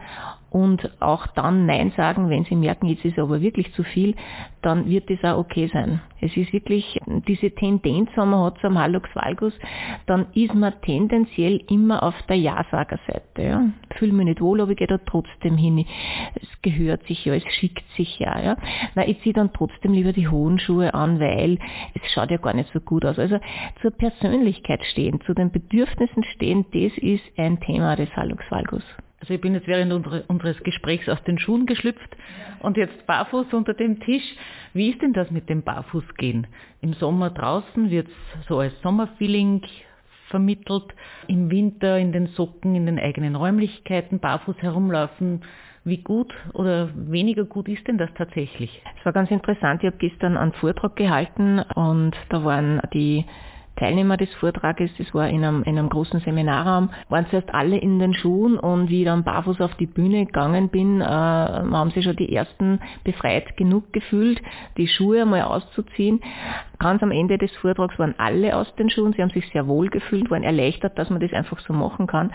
und 0.55 0.89
auch 1.01 1.27
dann 1.27 1.65
Nein 1.65 1.91
sagen, 1.97 2.29
wenn 2.29 2.45
Sie 2.45 2.55
merken, 2.55 2.87
jetzt 2.87 3.03
ist 3.03 3.19
aber 3.19 3.41
wirklich 3.41 3.73
zu 3.73 3.83
viel, 3.83 4.15
dann 4.61 4.89
wird 4.89 5.09
das 5.09 5.21
auch 5.25 5.39
okay 5.39 5.69
sein. 5.71 5.99
Es 6.21 6.37
ist 6.37 6.53
wirklich 6.53 6.97
diese 7.27 7.51
Tendenz, 7.51 8.09
wenn 8.15 8.29
man 8.29 8.45
hat 8.45 8.59
zum 8.59 8.79
Hallux 8.79 9.13
valgus, 9.13 9.51
dann 10.05 10.27
ist 10.33 10.55
man 10.55 10.73
tendenziell 10.81 11.61
immer 11.69 12.01
auf 12.03 12.15
der 12.29 12.37
Ja-Sager-Seite. 12.37 13.41
Ja. 13.41 13.65
Fühle 13.97 14.13
mich 14.13 14.27
nicht 14.27 14.39
wohl, 14.39 14.61
aber 14.61 14.71
ich 14.71 14.77
gehe 14.77 14.87
da 14.87 14.97
trotzdem 14.97 15.57
hin. 15.57 15.85
Es 16.35 16.47
gehört 16.61 17.05
sich 17.05 17.25
ja, 17.25 17.33
es 17.33 17.43
schickt 17.59 17.83
sich 17.97 18.17
ja. 18.19 18.41
ja. 18.41 18.57
Na, 18.95 19.05
ich 19.05 19.19
ziehe 19.23 19.33
dann 19.33 19.51
trotzdem 19.51 19.91
lieber 19.91 20.13
die 20.13 20.29
hohen 20.29 20.57
Schuhe 20.57 20.93
an, 20.93 21.19
weil 21.19 21.59
es 21.95 22.13
schaut 22.13 22.31
ja 22.31 22.37
gar 22.37 22.53
nicht 22.53 22.71
so 22.71 22.79
gut 22.79 23.03
aus. 23.03 23.19
Also 23.19 23.39
zur 23.81 23.91
Persönlichkeit 23.91 24.85
stehen, 24.85 25.19
zu 25.25 25.33
den 25.33 25.51
Bedürfnissen 25.51 26.23
stehen, 26.23 26.65
das 26.71 26.97
ist 26.97 27.23
ein 27.37 27.59
Thema 27.59 27.97
des 27.97 28.15
Hallux 28.15 28.41
valgus. 28.49 28.85
Also 29.19 29.33
ich 29.33 29.41
bin 29.41 29.53
jetzt 29.53 29.67
während 29.67 29.91
unseres 30.27 30.57
Gesprächs 30.63 31.07
aus 31.09 31.23
den 31.23 31.39
Schuhen 31.39 31.65
geschlüpft 31.65 32.15
und 32.59 32.77
jetzt 32.77 33.05
barfuß 33.07 33.53
unter 33.53 33.73
dem 33.73 33.99
Tisch. 33.99 34.23
Wie 34.73 34.89
ist 34.89 35.01
denn 35.01 35.13
das 35.13 35.31
mit 35.31 35.49
dem 35.49 35.63
Barfußgehen? 35.63 36.47
Im 36.81 36.93
Sommer 36.93 37.29
draußen 37.29 37.89
wird 37.89 38.07
es 38.07 38.47
so 38.47 38.59
als 38.59 38.79
Sommerfeeling 38.81 39.61
vermittelt, 40.27 40.93
im 41.27 41.49
Winter 41.49 41.97
in 41.97 42.11
den 42.11 42.27
Socken, 42.27 42.75
in 42.75 42.85
den 42.85 42.99
eigenen 42.99 43.35
Räumlichkeiten 43.35 44.19
barfuß 44.19 44.57
herumlaufen. 44.59 45.41
Wie 45.85 45.97
gut 45.97 46.33
oder 46.53 46.89
weniger 46.95 47.45
gut 47.45 47.67
ist 47.67 47.87
denn 47.87 47.99
das 47.99 48.09
tatsächlich? 48.17 48.81
Es 48.99 49.05
war 49.05 49.13
ganz 49.13 49.29
interessant. 49.29 49.83
Ich 49.83 49.87
habe 49.87 49.97
gestern 49.97 50.35
einen 50.35 50.53
Vortrag 50.53 50.95
gehalten 50.95 51.59
und 51.59 52.15
da 52.29 52.43
waren 52.43 52.81
die 52.91 53.23
Teilnehmer 53.75 54.17
des 54.17 54.33
Vortrages, 54.35 54.91
das 54.97 55.13
war 55.13 55.29
in 55.29 55.43
einem, 55.43 55.63
in 55.63 55.77
einem 55.77 55.89
großen 55.89 56.21
Seminarraum, 56.21 56.89
waren 57.09 57.25
zuerst 57.29 57.53
alle 57.53 57.77
in 57.77 57.99
den 57.99 58.13
Schuhen 58.13 58.57
und 58.57 58.89
wie 58.89 58.99
ich 58.99 59.05
dann 59.05 59.23
barfuß 59.23 59.59
auf 59.61 59.75
die 59.75 59.85
Bühne 59.85 60.25
gegangen 60.25 60.69
bin, 60.69 61.01
äh, 61.01 61.05
haben 61.05 61.91
sich 61.91 62.05
schon 62.05 62.15
die 62.15 62.33
ersten 62.33 62.79
befreit 63.03 63.57
genug 63.57 63.91
gefühlt, 63.91 64.41
die 64.77 64.87
Schuhe 64.87 65.23
einmal 65.23 65.43
auszuziehen. 65.43 66.21
Ganz 66.79 67.03
am 67.03 67.11
Ende 67.11 67.37
des 67.37 67.51
Vortrags 67.57 67.97
waren 67.99 68.15
alle 68.17 68.55
aus 68.55 68.73
den 68.75 68.89
Schuhen, 68.89 69.13
sie 69.13 69.21
haben 69.21 69.29
sich 69.31 69.47
sehr 69.51 69.67
wohl 69.67 69.89
gefühlt, 69.89 70.29
waren 70.31 70.43
erleichtert, 70.43 70.97
dass 70.97 71.09
man 71.09 71.19
das 71.19 71.33
einfach 71.33 71.59
so 71.59 71.73
machen 71.73 72.07
kann. 72.07 72.31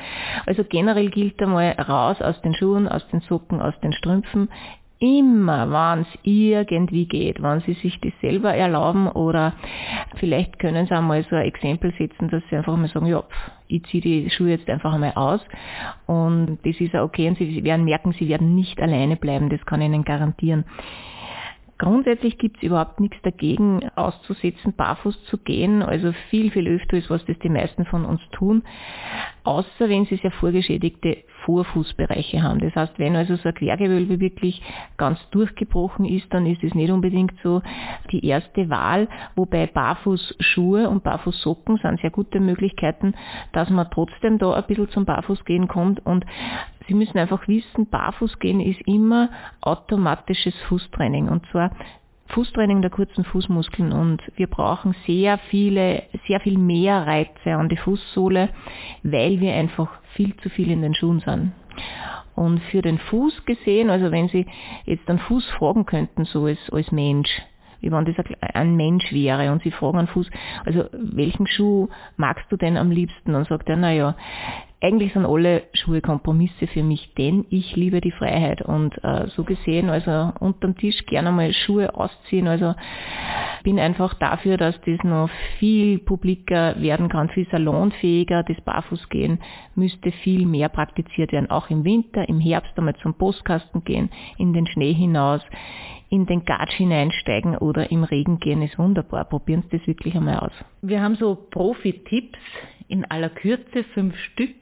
Also 0.47 0.65
generell 0.65 1.11
gilt 1.11 1.41
einmal 1.43 1.73
raus 1.73 2.21
aus 2.21 2.41
den 2.43 2.55
Schuhen, 2.55 2.89
aus 2.89 3.07
den 3.09 3.21
Socken, 3.23 3.61
aus 3.61 3.79
den 3.81 3.93
Strümpfen, 3.93 4.49
immer, 5.01 5.71
wann 5.71 6.03
es 6.03 6.19
irgendwie 6.23 7.07
geht, 7.07 7.43
wenn 7.43 7.61
sie 7.61 7.73
sich 7.73 7.99
das 8.01 8.13
selber 8.21 8.55
erlauben 8.55 9.09
oder 9.09 9.55
vielleicht 10.17 10.59
können 10.59 10.87
sie 10.87 10.95
einmal 10.95 11.25
so 11.25 11.37
ein 11.37 11.47
Exempel 11.47 11.93
setzen, 11.99 12.29
dass 12.29 12.43
sie 12.51 12.57
einfach 12.57 12.77
mal 12.77 12.89
sagen, 12.89 13.07
ja, 13.07 13.25
ich 13.67 13.83
ziehe 13.85 14.03
die 14.03 14.31
Schuhe 14.31 14.51
jetzt 14.51 14.69
einfach 14.69 14.93
einmal 14.93 15.15
aus 15.15 15.41
und 16.07 16.59
das 16.65 16.79
ist 16.81 16.95
auch 16.95 17.05
okay 17.05 17.29
und 17.29 17.39
sie 17.39 17.65
werden 17.65 17.87
merken, 17.87 18.13
sie 18.13 18.29
werden 18.29 18.55
nicht 18.55 18.79
alleine 18.81 19.17
bleiben, 19.17 19.49
das 19.49 19.65
kann 19.65 19.81
ich 19.81 19.87
Ihnen 19.87 20.05
garantieren. 20.05 20.65
Grundsätzlich 21.81 22.37
gibt 22.37 22.59
es 22.59 22.65
überhaupt 22.65 23.01
nichts 23.01 23.17
dagegen, 23.23 23.89
auszusetzen, 23.97 24.75
barfuß 24.75 25.25
zu 25.25 25.39
gehen. 25.39 25.83
Also 25.83 26.13
viel, 26.29 26.51
viel 26.51 26.69
öfter 26.69 26.99
ist, 26.99 27.09
was 27.09 27.25
das 27.25 27.39
die 27.39 27.49
meisten 27.49 27.87
von 27.87 28.05
uns 28.05 28.21
tun. 28.33 28.65
Außer 29.45 29.89
wenn 29.89 30.05
sie 30.05 30.17
sehr 30.17 30.31
vorgeschädigte 30.31 31.25
Vorfußbereiche 31.47 32.43
haben. 32.43 32.61
Das 32.61 32.75
heißt, 32.75 32.99
wenn 32.99 33.17
also 33.17 33.37
so 33.37 33.49
ein 33.49 33.55
Quergewölbe 33.55 34.21
wirklich 34.21 34.61
ganz 34.99 35.19
durchgebrochen 35.31 36.05
ist, 36.05 36.27
dann 36.35 36.45
ist 36.45 36.63
es 36.63 36.75
nicht 36.75 36.91
unbedingt 36.91 37.33
so 37.43 37.63
die 38.13 38.27
erste 38.27 38.69
Wahl. 38.69 39.09
Wobei 39.35 39.67
Barfußschuhe 39.67 40.87
und 40.87 41.03
Barfußsocken 41.03 41.79
sind 41.79 41.99
sehr 42.03 42.11
gute 42.11 42.41
Möglichkeiten, 42.41 43.15
dass 43.53 43.71
man 43.71 43.89
trotzdem 43.91 44.37
da 44.37 44.53
ein 44.53 44.67
bisschen 44.67 44.91
zum 44.91 45.07
Barfußgehen 45.07 45.67
kommt 45.67 46.05
und 46.05 46.27
Sie 46.91 46.97
müssen 46.97 47.19
einfach 47.19 47.47
wissen, 47.47 47.87
Barfußgehen 47.89 48.59
ist 48.59 48.81
immer 48.85 49.31
automatisches 49.61 50.57
Fußtraining 50.63 51.29
und 51.29 51.47
zwar 51.53 51.71
Fußtraining 52.31 52.83
der 52.83 52.91
kurzen 52.91 53.23
Fußmuskeln 53.23 53.93
und 53.93 54.21
wir 54.35 54.49
brauchen 54.49 54.97
sehr 55.07 55.39
viele, 55.39 56.03
sehr 56.27 56.41
viel 56.41 56.59
mehr 56.59 57.07
Reize 57.07 57.53
an 57.53 57.69
die 57.69 57.77
Fußsohle, 57.77 58.49
weil 59.05 59.39
wir 59.39 59.55
einfach 59.55 59.89
viel 60.17 60.35
zu 60.39 60.49
viel 60.49 60.73
in 60.73 60.83
den 60.83 60.95
Schuhen 60.95 61.21
sind. 61.21 61.53
Und 62.35 62.59
für 62.73 62.83
den 62.83 62.99
Fuß 62.99 63.45
gesehen, 63.45 63.89
also 63.89 64.11
wenn 64.11 64.27
Sie 64.27 64.47
jetzt 64.85 65.09
einen 65.09 65.21
Fuß 65.21 65.49
fragen 65.59 65.87
könnten, 65.87 66.25
so 66.25 66.47
als, 66.47 66.59
als 66.73 66.91
Mensch, 66.91 67.31
wie 67.81 67.93
wenn 67.93 68.05
das 68.05 68.17
ein 68.53 68.75
Mensch 68.75 69.13
wäre 69.13 69.53
und 69.53 69.63
Sie 69.63 69.71
fragen 69.71 69.99
einen 69.99 70.09
Fuß, 70.09 70.29
also 70.65 70.87
welchen 70.93 71.47
Schuh 71.47 71.87
magst 72.17 72.51
du 72.51 72.57
denn 72.57 72.77
am 72.77 72.91
liebsten? 72.91 73.37
Und 73.37 73.47
sagt 73.47 73.69
er, 73.69 73.77
naja, 73.77 74.17
eigentlich 74.83 75.13
sind 75.13 75.27
alle 75.27 75.65
Schuhe 75.75 76.01
Kompromisse 76.01 76.67
für 76.67 76.83
mich, 76.83 77.13
denn 77.15 77.45
ich 77.51 77.77
liebe 77.77 78.01
die 78.01 78.13
Freiheit. 78.13 78.63
Und 78.63 78.93
äh, 79.05 79.27
so 79.29 79.45
gesehen, 79.45 79.91
also 79.91 80.33
unterm 80.41 80.77
Tisch 80.77 81.05
gerne 81.07 81.31
mal 81.33 81.53
Schuhe 81.53 81.95
ausziehen, 81.95 82.49
also 82.49 82.75
bin 83.63 83.79
einfach 83.79 84.15
dafür, 84.15 84.57
dass 84.57 84.81
das 84.83 84.99
noch 85.03 85.29
viel 85.59 85.99
publiker 85.99 86.81
werden 86.81 87.11
kann, 87.11 87.29
viel 87.29 87.47
salonfähiger, 87.51 88.43
das 88.43 88.61
Barfußgehen 88.63 89.39
müsste 89.75 90.13
viel 90.13 90.47
mehr 90.47 90.71
praktiziert 90.71 91.33
werden, 91.33 91.51
auch 91.51 91.69
im 91.69 91.85
Winter, 91.85 92.27
im 92.29 92.41
Herbst 92.41 92.73
einmal 92.77 92.97
zum 92.97 93.15
Postkasten 93.15 93.85
gehen, 93.85 94.09
in 94.39 94.55
den 94.55 94.67
Schnee 94.67 94.95
hinaus, 94.95 95.43
in 96.09 96.25
den 96.25 96.45
Gatsch 96.45 96.73
hineinsteigen 96.73 97.57
oder 97.59 97.91
im 97.91 98.03
Regen 98.03 98.41
gehen 98.41 98.63
ist 98.63 98.79
wunderbar. 98.79 99.27
Probieren 99.27 99.63
Sie 99.71 99.79
das 99.79 99.87
wirklich 99.87 100.15
einmal 100.15 100.39
aus. 100.39 100.53
Wir 100.83 101.03
haben 101.03 101.17
so 101.17 101.35
Profi-Tipps 101.51 102.39
in 102.91 103.05
aller 103.05 103.31
Kürze, 103.31 103.85
fünf 103.95 104.17
Stück. 104.19 104.57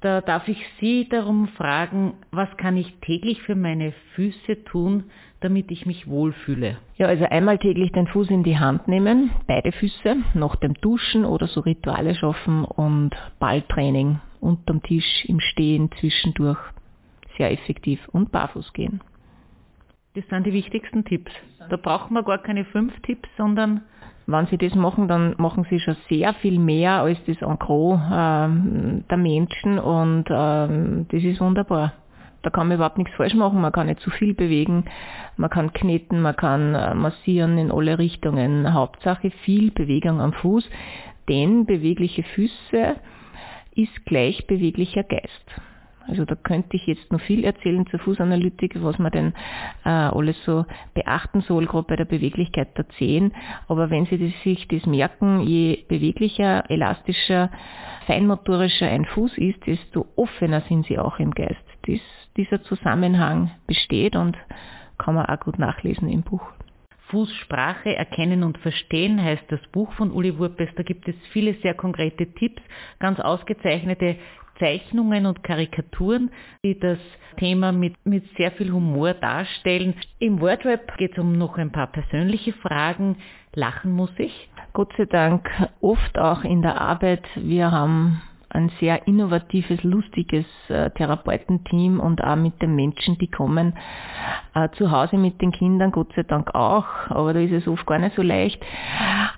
Da 0.00 0.20
darf 0.20 0.48
ich 0.48 0.58
Sie 0.80 1.08
darum 1.08 1.48
fragen, 1.48 2.14
was 2.32 2.48
kann 2.56 2.76
ich 2.76 2.92
täglich 3.02 3.40
für 3.42 3.54
meine 3.54 3.92
Füße 4.14 4.64
tun, 4.64 5.04
damit 5.40 5.70
ich 5.70 5.86
mich 5.86 6.08
wohlfühle? 6.08 6.78
Ja, 6.96 7.06
also 7.06 7.24
einmal 7.24 7.58
täglich 7.58 7.92
den 7.92 8.08
Fuß 8.08 8.30
in 8.30 8.42
die 8.42 8.58
Hand 8.58 8.88
nehmen, 8.88 9.30
beide 9.46 9.70
Füße, 9.70 10.16
nach 10.34 10.56
dem 10.56 10.74
Duschen 10.74 11.24
oder 11.24 11.46
so 11.46 11.60
Rituale 11.60 12.14
schaffen 12.14 12.64
und 12.64 13.10
Balltraining 13.38 14.20
unterm 14.40 14.82
Tisch, 14.82 15.24
im 15.26 15.40
Stehen, 15.40 15.90
zwischendurch. 16.00 16.58
Sehr 17.38 17.52
effektiv 17.52 18.00
und 18.08 18.30
barfuß 18.32 18.72
gehen. 18.72 19.00
Das 20.14 20.26
sind 20.28 20.44
die 20.46 20.52
wichtigsten 20.52 21.04
Tipps. 21.04 21.32
Da 21.70 21.76
brauchen 21.76 22.12
wir 22.14 22.22
gar 22.22 22.42
keine 22.42 22.64
fünf 22.66 22.92
Tipps, 23.02 23.28
sondern 23.38 23.82
wenn 24.26 24.46
Sie 24.46 24.58
das 24.58 24.74
machen, 24.74 25.08
dann 25.08 25.34
machen 25.38 25.66
Sie 25.68 25.80
schon 25.80 25.96
sehr 26.08 26.34
viel 26.34 26.58
mehr 26.58 27.02
als 27.02 27.18
das 27.26 27.42
en 27.42 27.58
gros 27.58 27.98
äh, 27.98 29.02
der 29.10 29.16
Menschen 29.16 29.78
und 29.78 30.30
äh, 30.30 31.04
das 31.10 31.22
ist 31.24 31.40
wunderbar. 31.40 31.92
Da 32.42 32.50
kann 32.50 32.68
man 32.68 32.76
überhaupt 32.76 32.98
nichts 32.98 33.14
falsch 33.14 33.34
machen, 33.34 33.60
man 33.60 33.72
kann 33.72 33.86
nicht 33.86 34.00
zu 34.00 34.10
viel 34.10 34.34
bewegen, 34.34 34.84
man 35.36 35.50
kann 35.50 35.72
kneten, 35.72 36.20
man 36.20 36.34
kann 36.36 36.74
äh, 36.74 36.94
massieren 36.94 37.56
in 37.56 37.70
alle 37.70 37.98
Richtungen. 37.98 38.72
Hauptsache 38.72 39.30
viel 39.44 39.70
Bewegung 39.70 40.20
am 40.20 40.32
Fuß, 40.32 40.68
denn 41.28 41.66
bewegliche 41.66 42.24
Füße 42.24 42.96
ist 43.74 44.06
gleich 44.06 44.46
beweglicher 44.46 45.04
Geist. 45.04 45.71
Also 46.08 46.24
da 46.24 46.34
könnte 46.34 46.76
ich 46.76 46.86
jetzt 46.86 47.10
noch 47.12 47.20
viel 47.20 47.44
erzählen 47.44 47.86
zur 47.86 48.00
Fußanalytik, 48.00 48.82
was 48.82 48.98
man 48.98 49.12
denn 49.12 49.34
äh, 49.84 49.88
alles 49.88 50.42
so 50.44 50.64
beachten 50.94 51.42
soll, 51.42 51.66
gerade 51.66 51.86
bei 51.86 51.96
der 51.96 52.04
Beweglichkeit 52.04 52.76
der 52.76 52.88
Zehen. 52.90 53.32
Aber 53.68 53.90
wenn 53.90 54.06
Sie 54.06 54.18
das, 54.18 54.42
sich 54.42 54.66
das 54.68 54.86
merken, 54.86 55.40
je 55.40 55.84
beweglicher, 55.88 56.68
elastischer, 56.70 57.50
feinmotorischer 58.06 58.88
ein 58.88 59.04
Fuß 59.04 59.38
ist, 59.38 59.66
desto 59.66 60.06
offener 60.16 60.62
sind 60.62 60.86
Sie 60.86 60.98
auch 60.98 61.18
im 61.18 61.32
Geist. 61.32 61.62
Dies, 61.86 62.02
dieser 62.36 62.62
Zusammenhang 62.62 63.50
besteht 63.66 64.16
und 64.16 64.36
kann 64.98 65.14
man 65.14 65.26
auch 65.26 65.40
gut 65.40 65.58
nachlesen 65.58 66.08
im 66.08 66.22
Buch. 66.22 66.42
Fußsprache 67.12 67.94
erkennen 67.94 68.42
und 68.42 68.56
verstehen 68.58 69.22
heißt 69.22 69.44
das 69.48 69.60
Buch 69.70 69.92
von 69.92 70.10
Uli 70.10 70.38
Wurpes. 70.38 70.70
Da 70.76 70.82
gibt 70.82 71.06
es 71.08 71.14
viele 71.30 71.52
sehr 71.60 71.74
konkrete 71.74 72.26
Tipps, 72.32 72.62
ganz 73.00 73.20
ausgezeichnete 73.20 74.16
Zeichnungen 74.58 75.26
und 75.26 75.42
Karikaturen, 75.42 76.30
die 76.64 76.78
das 76.78 76.98
Thema 77.36 77.72
mit, 77.72 77.94
mit 78.04 78.24
sehr 78.36 78.52
viel 78.52 78.72
Humor 78.72 79.14
darstellen. 79.14 79.94
Im 80.18 80.40
Wordrap 80.40 80.96
geht 80.98 81.12
es 81.12 81.18
um 81.18 81.36
noch 81.36 81.58
ein 81.58 81.72
paar 81.72 81.88
persönliche 81.88 82.52
Fragen. 82.52 83.16
Lachen 83.54 83.92
muss 83.92 84.12
ich? 84.18 84.48
Gott 84.72 84.92
sei 84.96 85.04
Dank 85.06 85.48
oft 85.80 86.18
auch 86.18 86.44
in 86.44 86.62
der 86.62 86.80
Arbeit. 86.80 87.24
Wir 87.34 87.70
haben 87.70 88.22
ein 88.52 88.70
sehr 88.80 89.06
innovatives, 89.06 89.82
lustiges 89.82 90.46
äh, 90.68 90.90
Therapeutenteam 90.90 92.00
und 92.00 92.22
auch 92.22 92.36
mit 92.36 92.60
den 92.60 92.74
Menschen, 92.76 93.18
die 93.18 93.30
kommen. 93.30 93.74
Äh, 94.54 94.68
zu 94.76 94.90
Hause 94.90 95.16
mit 95.16 95.40
den 95.40 95.52
Kindern, 95.52 95.90
Gott 95.90 96.12
sei 96.14 96.22
Dank 96.22 96.54
auch, 96.54 96.86
aber 97.08 97.32
da 97.34 97.40
ist 97.40 97.52
es 97.52 97.66
oft 97.66 97.86
gar 97.86 97.98
nicht 97.98 98.14
so 98.16 98.22
leicht. 98.22 98.64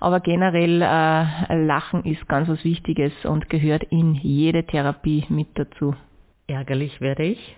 Aber 0.00 0.20
generell 0.20 0.82
äh, 0.82 1.64
Lachen 1.64 2.04
ist 2.04 2.28
ganz 2.28 2.48
was 2.48 2.64
Wichtiges 2.64 3.12
und 3.24 3.48
gehört 3.48 3.84
in 3.84 4.14
jede 4.14 4.64
Therapie 4.64 5.24
mit 5.28 5.48
dazu. 5.54 5.94
Ärgerlich 6.46 7.00
werde 7.00 7.24
ich? 7.24 7.56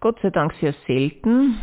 Gott 0.00 0.18
sei 0.22 0.30
Dank 0.30 0.54
sehr 0.60 0.74
selten. 0.86 1.58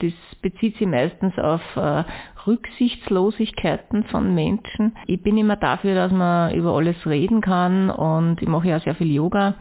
Das 0.00 0.12
bezieht 0.42 0.76
sich 0.76 0.86
meistens 0.86 1.36
auf 1.38 1.60
äh, 1.76 2.04
Rücksichtslosigkeiten 2.46 4.04
von 4.04 4.34
Menschen. 4.34 4.96
Ich 5.06 5.22
bin 5.22 5.36
immer 5.36 5.56
dafür, 5.56 5.94
dass 5.94 6.12
man 6.12 6.54
über 6.54 6.74
alles 6.76 7.04
reden 7.06 7.40
kann 7.40 7.90
und 7.90 8.40
ich 8.40 8.48
mache 8.48 8.68
ja 8.68 8.80
sehr 8.80 8.94
viel 8.94 9.12
Yoga 9.12 9.54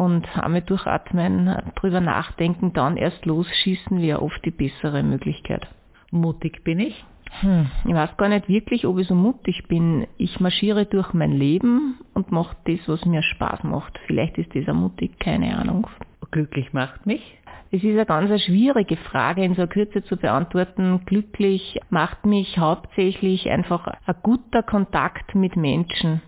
und 0.00 0.26
einmal 0.42 0.62
durchatmen, 0.62 1.54
drüber 1.76 2.00
nachdenken, 2.00 2.72
dann 2.72 2.96
erst 2.96 3.26
losschießen 3.26 4.00
wäre 4.00 4.22
oft 4.22 4.42
die 4.46 4.50
bessere 4.50 5.02
Möglichkeit. 5.02 5.68
Mutig 6.10 6.64
bin 6.64 6.80
ich? 6.80 7.04
Hm, 7.40 7.70
ich 7.84 7.94
weiß 7.94 8.16
gar 8.16 8.30
nicht 8.30 8.48
wirklich, 8.48 8.86
ob 8.86 8.98
ich 8.98 9.06
so 9.06 9.14
mutig 9.14 9.68
bin. 9.68 10.06
Ich 10.16 10.40
marschiere 10.40 10.86
durch 10.86 11.12
mein 11.12 11.32
Leben 11.32 11.98
und 12.14 12.32
mache 12.32 12.56
das, 12.64 12.80
was 12.86 13.04
mir 13.04 13.22
Spaß 13.22 13.62
macht. 13.64 14.00
Vielleicht 14.06 14.38
ist 14.38 14.54
das 14.54 14.68
auch 14.68 14.74
mutig, 14.74 15.18
keine 15.20 15.56
Ahnung. 15.56 15.86
Glücklich 16.30 16.72
macht 16.72 17.06
mich? 17.06 17.38
Es 17.72 17.84
ist 17.84 17.90
eine 17.90 18.04
ganz 18.04 18.42
schwierige 18.42 18.96
Frage 18.96 19.44
in 19.44 19.54
so 19.54 19.64
Kürze 19.68 20.02
zu 20.02 20.16
beantworten. 20.16 21.02
Glücklich 21.06 21.78
macht 21.88 22.26
mich 22.26 22.58
hauptsächlich 22.58 23.48
einfach 23.48 23.86
ein 23.86 24.14
guter 24.24 24.64
Kontakt 24.64 25.36
mit 25.36 25.54
Menschen. 25.54 26.20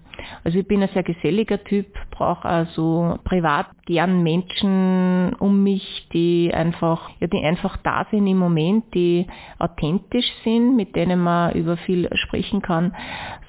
Also 0.44 0.60
ich 0.60 0.68
bin 0.68 0.82
ein 0.82 0.88
sehr 0.90 1.02
geselliger 1.02 1.64
Typ, 1.64 1.86
brauche 2.12 2.48
also 2.48 3.18
privat 3.24 3.66
gern 3.86 4.22
Menschen 4.22 5.34
um 5.40 5.64
mich, 5.64 6.06
die 6.12 6.52
einfach, 6.54 7.10
ja, 7.18 7.26
die 7.26 7.42
einfach 7.42 7.76
da 7.78 8.06
sind 8.12 8.28
im 8.28 8.38
Moment, 8.38 8.94
die 8.94 9.26
authentisch 9.58 10.30
sind, 10.44 10.76
mit 10.76 10.94
denen 10.94 11.18
man 11.18 11.54
über 11.54 11.76
viel 11.76 12.08
sprechen 12.14 12.62
kann. 12.62 12.94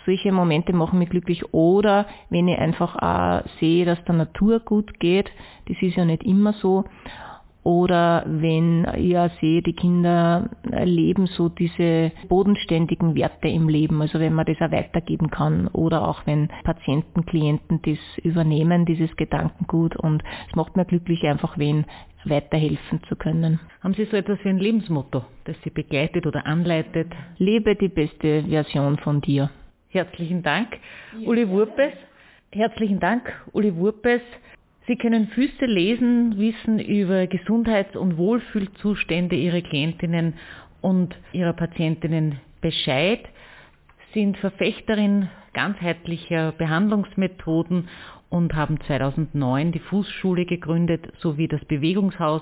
Solche 0.08 0.32
Momente 0.32 0.74
machen 0.74 0.98
mich 0.98 1.12
glücklich. 1.12 1.54
Oder 1.54 2.08
wenn 2.32 2.48
ich 2.48 2.58
einfach 2.58 2.96
auch 2.96 3.48
sehe, 3.60 3.86
dass 3.86 4.04
der 4.06 4.16
Natur 4.16 4.62
gut 4.62 5.00
geht, 5.00 5.30
das 5.68 5.78
ist 5.80 5.96
ja 5.96 6.06
nicht 6.06 6.24
immer 6.24 6.54
so. 6.54 6.86
Oder 7.64 8.26
wenn 8.28 8.86
ihr 8.98 9.32
seht, 9.40 9.68
die 9.68 9.74
Kinder 9.74 10.50
erleben 10.70 11.28
so 11.28 11.48
diese 11.48 12.12
bodenständigen 12.28 13.16
Werte 13.16 13.48
im 13.48 13.70
Leben, 13.70 14.02
also 14.02 14.20
wenn 14.20 14.34
man 14.34 14.46
das 14.46 14.58
auch 14.58 14.72
weitergeben 14.72 15.30
kann. 15.30 15.68
Oder 15.70 16.08
auch 16.08 16.26
wenn 16.26 16.50
Patienten, 16.64 17.26
Klienten 17.26 17.82
das 17.84 18.00
übernehmen, 18.24 18.86
dieses 18.86 19.16
Gedankengut. 19.16 19.96
Und 19.96 20.24
es 20.50 20.56
macht 20.56 20.76
mir 20.76 20.86
glücklich, 20.86 21.24
einfach 21.24 21.58
wen 21.58 21.86
weiterhelfen 22.26 23.02
zu 23.08 23.16
können. 23.16 23.60
Haben 23.82 23.94
Sie 23.94 24.06
so 24.06 24.18
etwas 24.18 24.40
wie 24.44 24.50
ein 24.50 24.60
Lebensmotto, 24.60 25.24
das 25.46 25.56
Sie 25.64 25.70
begleitet 25.70 26.26
oder 26.26 26.46
anleitet? 26.46 27.12
Lebe 27.38 27.76
die 27.76 27.90
beste 27.90 28.44
Version 28.44 28.98
von 28.98 29.22
dir. 29.22 29.50
Herzlichen 29.90 30.42
Dank, 30.42 30.80
Uli 31.26 31.48
Wurpes. 31.48 31.94
Herzlichen 32.52 33.00
Dank, 33.00 33.32
Uli 33.52 33.76
Wurpes. 33.76 34.22
Sie 34.88 34.98
können 34.98 35.28
Füße 35.30 35.66
lesen, 35.66 36.38
wissen 36.38 36.80
über 36.80 37.28
Gesundheits- 37.28 37.96
und 37.96 38.18
Wohlfühlzustände 38.18 39.36
Ihrer 39.36 39.62
Klientinnen 39.62 40.34
und 40.82 41.16
Ihrer 41.32 41.54
Patientinnen 41.54 42.40
Bescheid, 42.60 43.22
sind 44.14 44.38
Verfechterin 44.38 45.30
ganzheitlicher 45.54 46.52
Behandlungsmethoden 46.54 47.88
und 48.34 48.56
haben 48.56 48.80
2009 48.88 49.74
die 49.74 49.80
Fußschule 49.80 50.46
gegründet, 50.48 51.06
sowie 51.20 51.48
das 51.48 51.64
Bewegungshaus, 51.66 52.42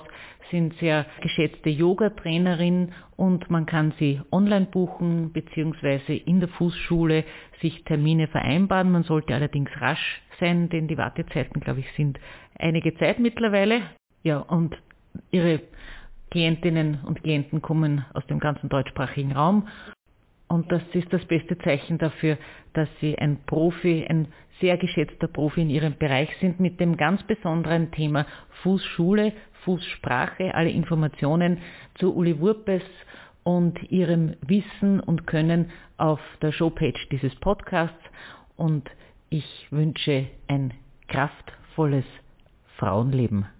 sind 0.50 0.72
sehr 0.78 1.04
geschätzte 1.20 1.68
Yoga-Trainerin 1.68 2.92
und 3.16 3.50
man 3.50 3.66
kann 3.66 3.92
sie 3.98 4.18
online 4.30 4.64
buchen 4.64 5.34
beziehungsweise 5.34 6.14
in 6.14 6.40
der 6.40 6.48
Fußschule 6.48 7.24
sich 7.60 7.84
Termine 7.84 8.26
vereinbaren. 8.26 8.90
Man 8.90 9.02
sollte 9.02 9.34
allerdings 9.34 9.68
rasch 9.82 10.22
sein, 10.40 10.70
denn 10.70 10.88
die 10.88 10.96
Wartezeiten, 10.96 11.60
glaube 11.60 11.80
ich, 11.80 11.92
sind 11.94 12.18
einige 12.58 12.94
Zeit 12.94 13.18
mittlerweile. 13.18 13.82
Ja, 14.22 14.38
und 14.38 14.74
ihre 15.30 15.60
Klientinnen 16.30 17.00
und 17.04 17.22
Klienten 17.22 17.60
kommen 17.60 18.06
aus 18.14 18.26
dem 18.28 18.38
ganzen 18.38 18.70
deutschsprachigen 18.70 19.32
Raum. 19.32 19.68
Und 20.48 20.70
das 20.70 20.82
ist 20.92 21.10
das 21.12 21.24
beste 21.26 21.56
Zeichen 21.58 21.96
dafür, 21.96 22.36
dass 22.74 22.88
Sie 23.00 23.18
ein 23.18 23.38
Profi, 23.46 24.06
ein 24.06 24.28
sehr 24.60 24.76
geschätzter 24.76 25.28
Profi 25.28 25.62
in 25.62 25.70
Ihrem 25.70 25.96
Bereich 25.96 26.30
sind 26.40 26.60
mit 26.60 26.80
dem 26.80 26.96
ganz 26.96 27.22
besonderen 27.24 27.90
Thema 27.90 28.26
Fußschule, 28.62 29.32
Fußsprache. 29.64 30.54
Alle 30.54 30.70
Informationen 30.70 31.58
zu 31.94 32.14
Uli 32.14 32.38
Wurpes 32.40 32.82
und 33.44 33.90
ihrem 33.90 34.36
Wissen 34.46 35.00
und 35.00 35.26
Können 35.26 35.70
auf 35.96 36.20
der 36.40 36.52
Showpage 36.52 37.08
dieses 37.10 37.34
Podcasts. 37.36 38.04
Und 38.56 38.88
ich 39.30 39.66
wünsche 39.70 40.26
ein 40.48 40.74
kraftvolles 41.08 42.04
Frauenleben. 42.76 43.46